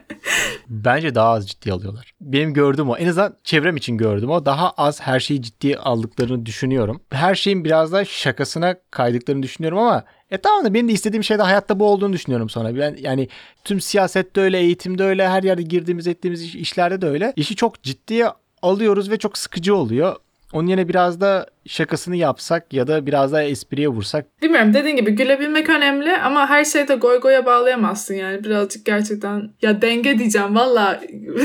Bence 0.69 1.15
daha 1.15 1.29
az 1.29 1.49
ciddiye 1.49 1.75
alıyorlar. 1.75 2.13
Benim 2.21 2.55
gördüğüm 2.55 2.91
o. 2.91 2.97
En 2.97 3.09
azından 3.09 3.37
çevrem 3.45 3.77
için 3.77 3.97
gördüm 3.97 4.31
o. 4.31 4.45
Daha 4.47 4.71
az 4.71 5.01
her 5.01 5.21
şeyi 5.21 5.43
ciddiye 5.43 5.77
aldıklarını 5.77 6.47
düşünüyorum. 6.47 7.03
Her 7.11 7.35
şeyin 7.35 7.65
biraz 7.65 7.93
da 7.93 8.05
şakasına 8.05 8.77
kaydıklarını 8.91 9.43
düşünüyorum 9.43 9.79
ama 9.79 10.05
e 10.33 10.39
tamam 10.39 10.65
da 10.65 10.75
benim 10.75 10.89
de 10.89 10.93
istediğim 10.93 11.25
şey 11.25 11.39
de 11.39 11.43
hayatta 11.43 11.81
bu 11.81 11.87
olduğunu 11.87 12.13
düşünüyorum 12.13 12.51
sonra. 12.51 12.77
Ben 12.77 12.97
yani 13.01 13.29
tüm 13.65 13.81
siyasette 13.81 14.41
öyle, 14.41 14.59
eğitimde 14.59 15.05
öyle, 15.05 15.29
her 15.29 15.43
yerde 15.43 15.63
girdiğimiz 15.63 16.07
ettiğimiz 16.07 16.43
iş- 16.43 16.55
işlerde 16.55 17.03
de 17.03 17.07
öyle. 17.07 17.33
İşi 17.37 17.57
çok 17.57 17.83
ciddiye 17.83 18.29
alıyoruz 18.63 19.11
ve 19.11 19.17
çok 19.17 19.39
sıkıcı 19.39 19.77
oluyor. 19.77 20.17
Onun 20.53 20.69
yerine 20.69 20.89
biraz 20.89 21.21
da 21.21 21.47
şakasını 21.67 22.17
yapsak 22.17 22.73
ya 22.73 22.87
da 22.87 23.07
biraz 23.07 23.33
daha 23.33 23.43
espriye 23.43 23.89
vursak 23.89 24.43
Bilmiyorum 24.43 24.75
dediğin 24.75 24.97
gibi 24.97 25.11
gülebilmek 25.11 25.71
önemli 25.71 26.17
ama 26.17 26.49
her 26.49 26.65
şeyi 26.65 26.89
de 26.89 26.95
goy 26.95 27.21
goya 27.21 27.47
bağlayamazsın 27.47 28.15
yani 28.15 28.45
birazcık 28.45 28.87
gerçekten 28.87 29.51
ya 29.63 29.83
denge 29.83 30.19
diyeceğim 30.19 30.55
valla 30.55 31.01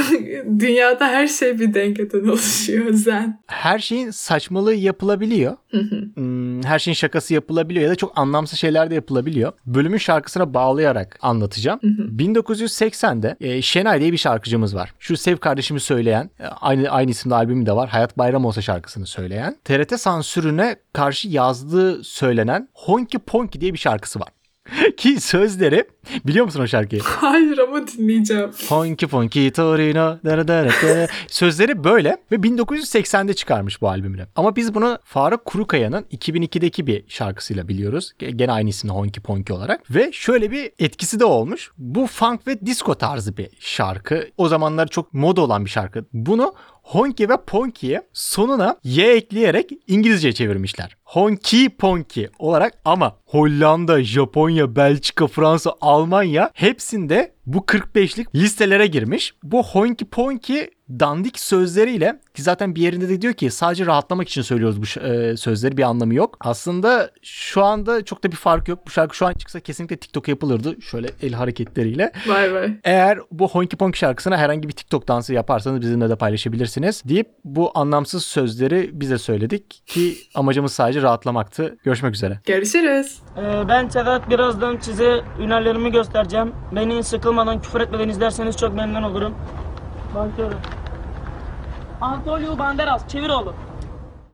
dünyada 0.59 1.07
her 1.07 1.27
şey 1.27 1.59
bir 1.59 1.73
dengeden 1.73 2.27
oluşuyor 2.27 2.93
zen. 2.93 3.41
her 3.47 3.79
şeyin 3.79 4.11
saçmalığı 4.11 4.75
yapılabiliyor. 4.75 5.57
Hmm, 6.15 6.63
her 6.63 6.79
şeyin 6.79 6.95
şakası 6.95 7.33
yapılabiliyor 7.33 7.85
ya 7.85 7.91
da 7.91 7.95
çok 7.95 8.17
anlamsız 8.17 8.59
şeyler 8.59 8.89
de 8.89 8.95
yapılabiliyor. 8.95 9.51
Bölümün 9.65 9.97
şarkısına 9.97 10.53
bağlayarak 10.53 11.17
anlatacağım. 11.21 11.79
1980'de 12.17 13.35
e, 13.41 13.61
Şenay 13.61 14.01
diye 14.01 14.11
bir 14.11 14.17
şarkıcımız 14.17 14.75
var. 14.75 14.93
Şu 14.99 15.17
Sev 15.17 15.37
kardeşimi 15.37 15.79
söyleyen, 15.79 16.29
e, 16.39 16.45
aynı 16.45 16.89
aynı 16.89 17.11
isimli 17.11 17.35
albümü 17.35 17.65
de 17.65 17.71
var. 17.71 17.89
Hayat 17.89 18.17
Bayram 18.17 18.45
Olsa 18.45 18.61
şarkısını 18.61 19.05
söyleyen. 19.05 19.55
TRT 19.65 19.99
sansürüne 20.07 20.75
karşı 20.93 21.27
yazdığı 21.27 22.03
söylenen 22.03 22.69
Honky 22.73 23.23
Ponky 23.23 23.61
diye 23.61 23.73
bir 23.73 23.77
şarkısı 23.77 24.19
var. 24.19 24.27
Ki 24.97 25.21
sözleri 25.21 25.85
biliyor 26.27 26.45
musun 26.45 26.61
o 26.61 26.67
şarkıyı? 26.67 27.01
Hayır 27.05 27.57
ama 27.57 27.87
dinleyeceğim. 27.87 28.51
Honky 28.69 29.09
Ponky 29.09 29.49
Torino. 29.51 30.17
dara 30.25 30.47
dara 30.47 30.69
dara. 30.83 31.07
Sözleri 31.27 31.83
böyle 31.83 32.17
ve 32.31 32.35
1980'de 32.35 33.33
çıkarmış 33.33 33.81
bu 33.81 33.89
albümünü. 33.89 34.27
Ama 34.35 34.55
biz 34.55 34.73
bunu 34.73 34.97
Faruk 35.03 35.45
Kurukaya'nın 35.45 36.01
2002'deki 36.11 36.87
bir 36.87 37.03
şarkısıyla 37.07 37.67
biliyoruz. 37.67 38.11
Ge- 38.19 38.31
Gene 38.31 38.51
aynı 38.51 38.69
isimli 38.69 38.93
Honky 38.93 39.23
Ponky 39.23 39.53
olarak. 39.57 39.95
Ve 39.95 40.11
şöyle 40.11 40.51
bir 40.51 40.71
etkisi 40.79 41.19
de 41.19 41.25
olmuş. 41.25 41.71
Bu 41.77 42.07
funk 42.07 42.47
ve 42.47 42.65
disco 42.65 42.95
tarzı 42.95 43.37
bir 43.37 43.49
şarkı. 43.59 44.27
O 44.37 44.47
zamanlar 44.47 44.87
çok 44.87 45.13
moda 45.13 45.41
olan 45.41 45.65
bir 45.65 45.69
şarkı. 45.69 46.05
Bunu 46.13 46.53
Honky 46.87 47.29
ve 47.29 47.37
Ponky'ye 47.47 48.01
sonuna 48.13 48.79
Y 48.83 49.11
ekleyerek 49.11 49.71
İngilizce 49.87 50.33
çevirmişler. 50.33 50.97
Honky 51.07 51.69
Ponky 51.69 52.27
olarak 52.39 52.73
ama 52.85 53.17
Hollanda, 53.25 54.03
Japonya, 54.03 54.75
Belçika, 54.75 55.27
Fransa, 55.27 55.73
Almanya 55.81 56.51
hepsinde 56.53 57.33
bu 57.45 57.57
45'lik 57.57 58.35
listelere 58.35 58.87
girmiş. 58.87 59.33
Bu 59.43 59.63
Honky 59.63 60.09
Ponky 60.09 60.67
dandik 60.89 61.39
sözleriyle 61.39 62.19
ki 62.33 62.41
zaten 62.41 62.75
bir 62.75 62.81
yerinde 62.81 63.09
de 63.09 63.21
diyor 63.21 63.33
ki 63.33 63.51
sadece 63.51 63.85
rahatlamak 63.85 64.29
için 64.29 64.41
söylüyoruz 64.41 64.81
bu 64.81 65.07
e, 65.07 65.37
sözleri 65.37 65.77
bir 65.77 65.83
anlamı 65.83 66.13
yok. 66.13 66.37
Aslında 66.39 67.11
şu 67.21 67.63
anda 67.63 68.05
çok 68.05 68.23
da 68.23 68.31
bir 68.31 68.37
fark 68.37 68.67
yok. 68.67 68.79
Bu 68.87 68.89
şarkı 68.89 69.15
şu 69.15 69.25
an 69.25 69.33
çıksa 69.33 69.59
kesinlikle 69.59 69.97
TikTok 69.97 70.27
yapılırdı. 70.27 70.81
Şöyle 70.81 71.07
el 71.21 71.33
hareketleriyle. 71.33 72.11
Vay 72.27 72.53
vay. 72.53 72.71
Eğer 72.83 73.19
bu 73.31 73.47
Honky 73.47 73.77
Ponky 73.77 73.99
şarkısına 73.99 74.37
herhangi 74.37 74.67
bir 74.67 74.73
TikTok 74.73 75.07
dansı 75.07 75.33
yaparsanız 75.33 75.81
bizimle 75.81 76.09
de 76.09 76.15
paylaşabilirsiniz 76.15 77.01
deyip 77.05 77.27
bu 77.43 77.71
anlamsız 77.75 78.23
sözleri 78.23 78.89
bize 78.93 79.17
söyledik 79.17 79.81
ki 79.85 80.17
amacımız 80.35 80.71
sadece 80.71 80.96
rahatlamaktı. 81.01 81.77
Görüşmek 81.83 82.13
üzere. 82.15 82.39
Görüşürüz. 82.45 83.21
Ee, 83.37 83.67
ben 83.69 83.89
Sedat 83.89 84.29
birazdan 84.29 84.77
size 84.81 85.21
ünallerimi 85.39 85.91
göstereceğim. 85.91 86.53
Beni 86.71 87.03
sıkılmadan 87.03 87.61
küfür 87.61 87.81
etmeden 87.81 88.09
izlerseniz 88.09 88.57
çok 88.57 88.73
memnun 88.73 89.03
olurum. 89.03 89.35
Başlıyorum. 90.15 90.59
Antonio 92.01 92.59
Banderas 92.59 93.07
çevir 93.07 93.29
oğlum. 93.29 93.55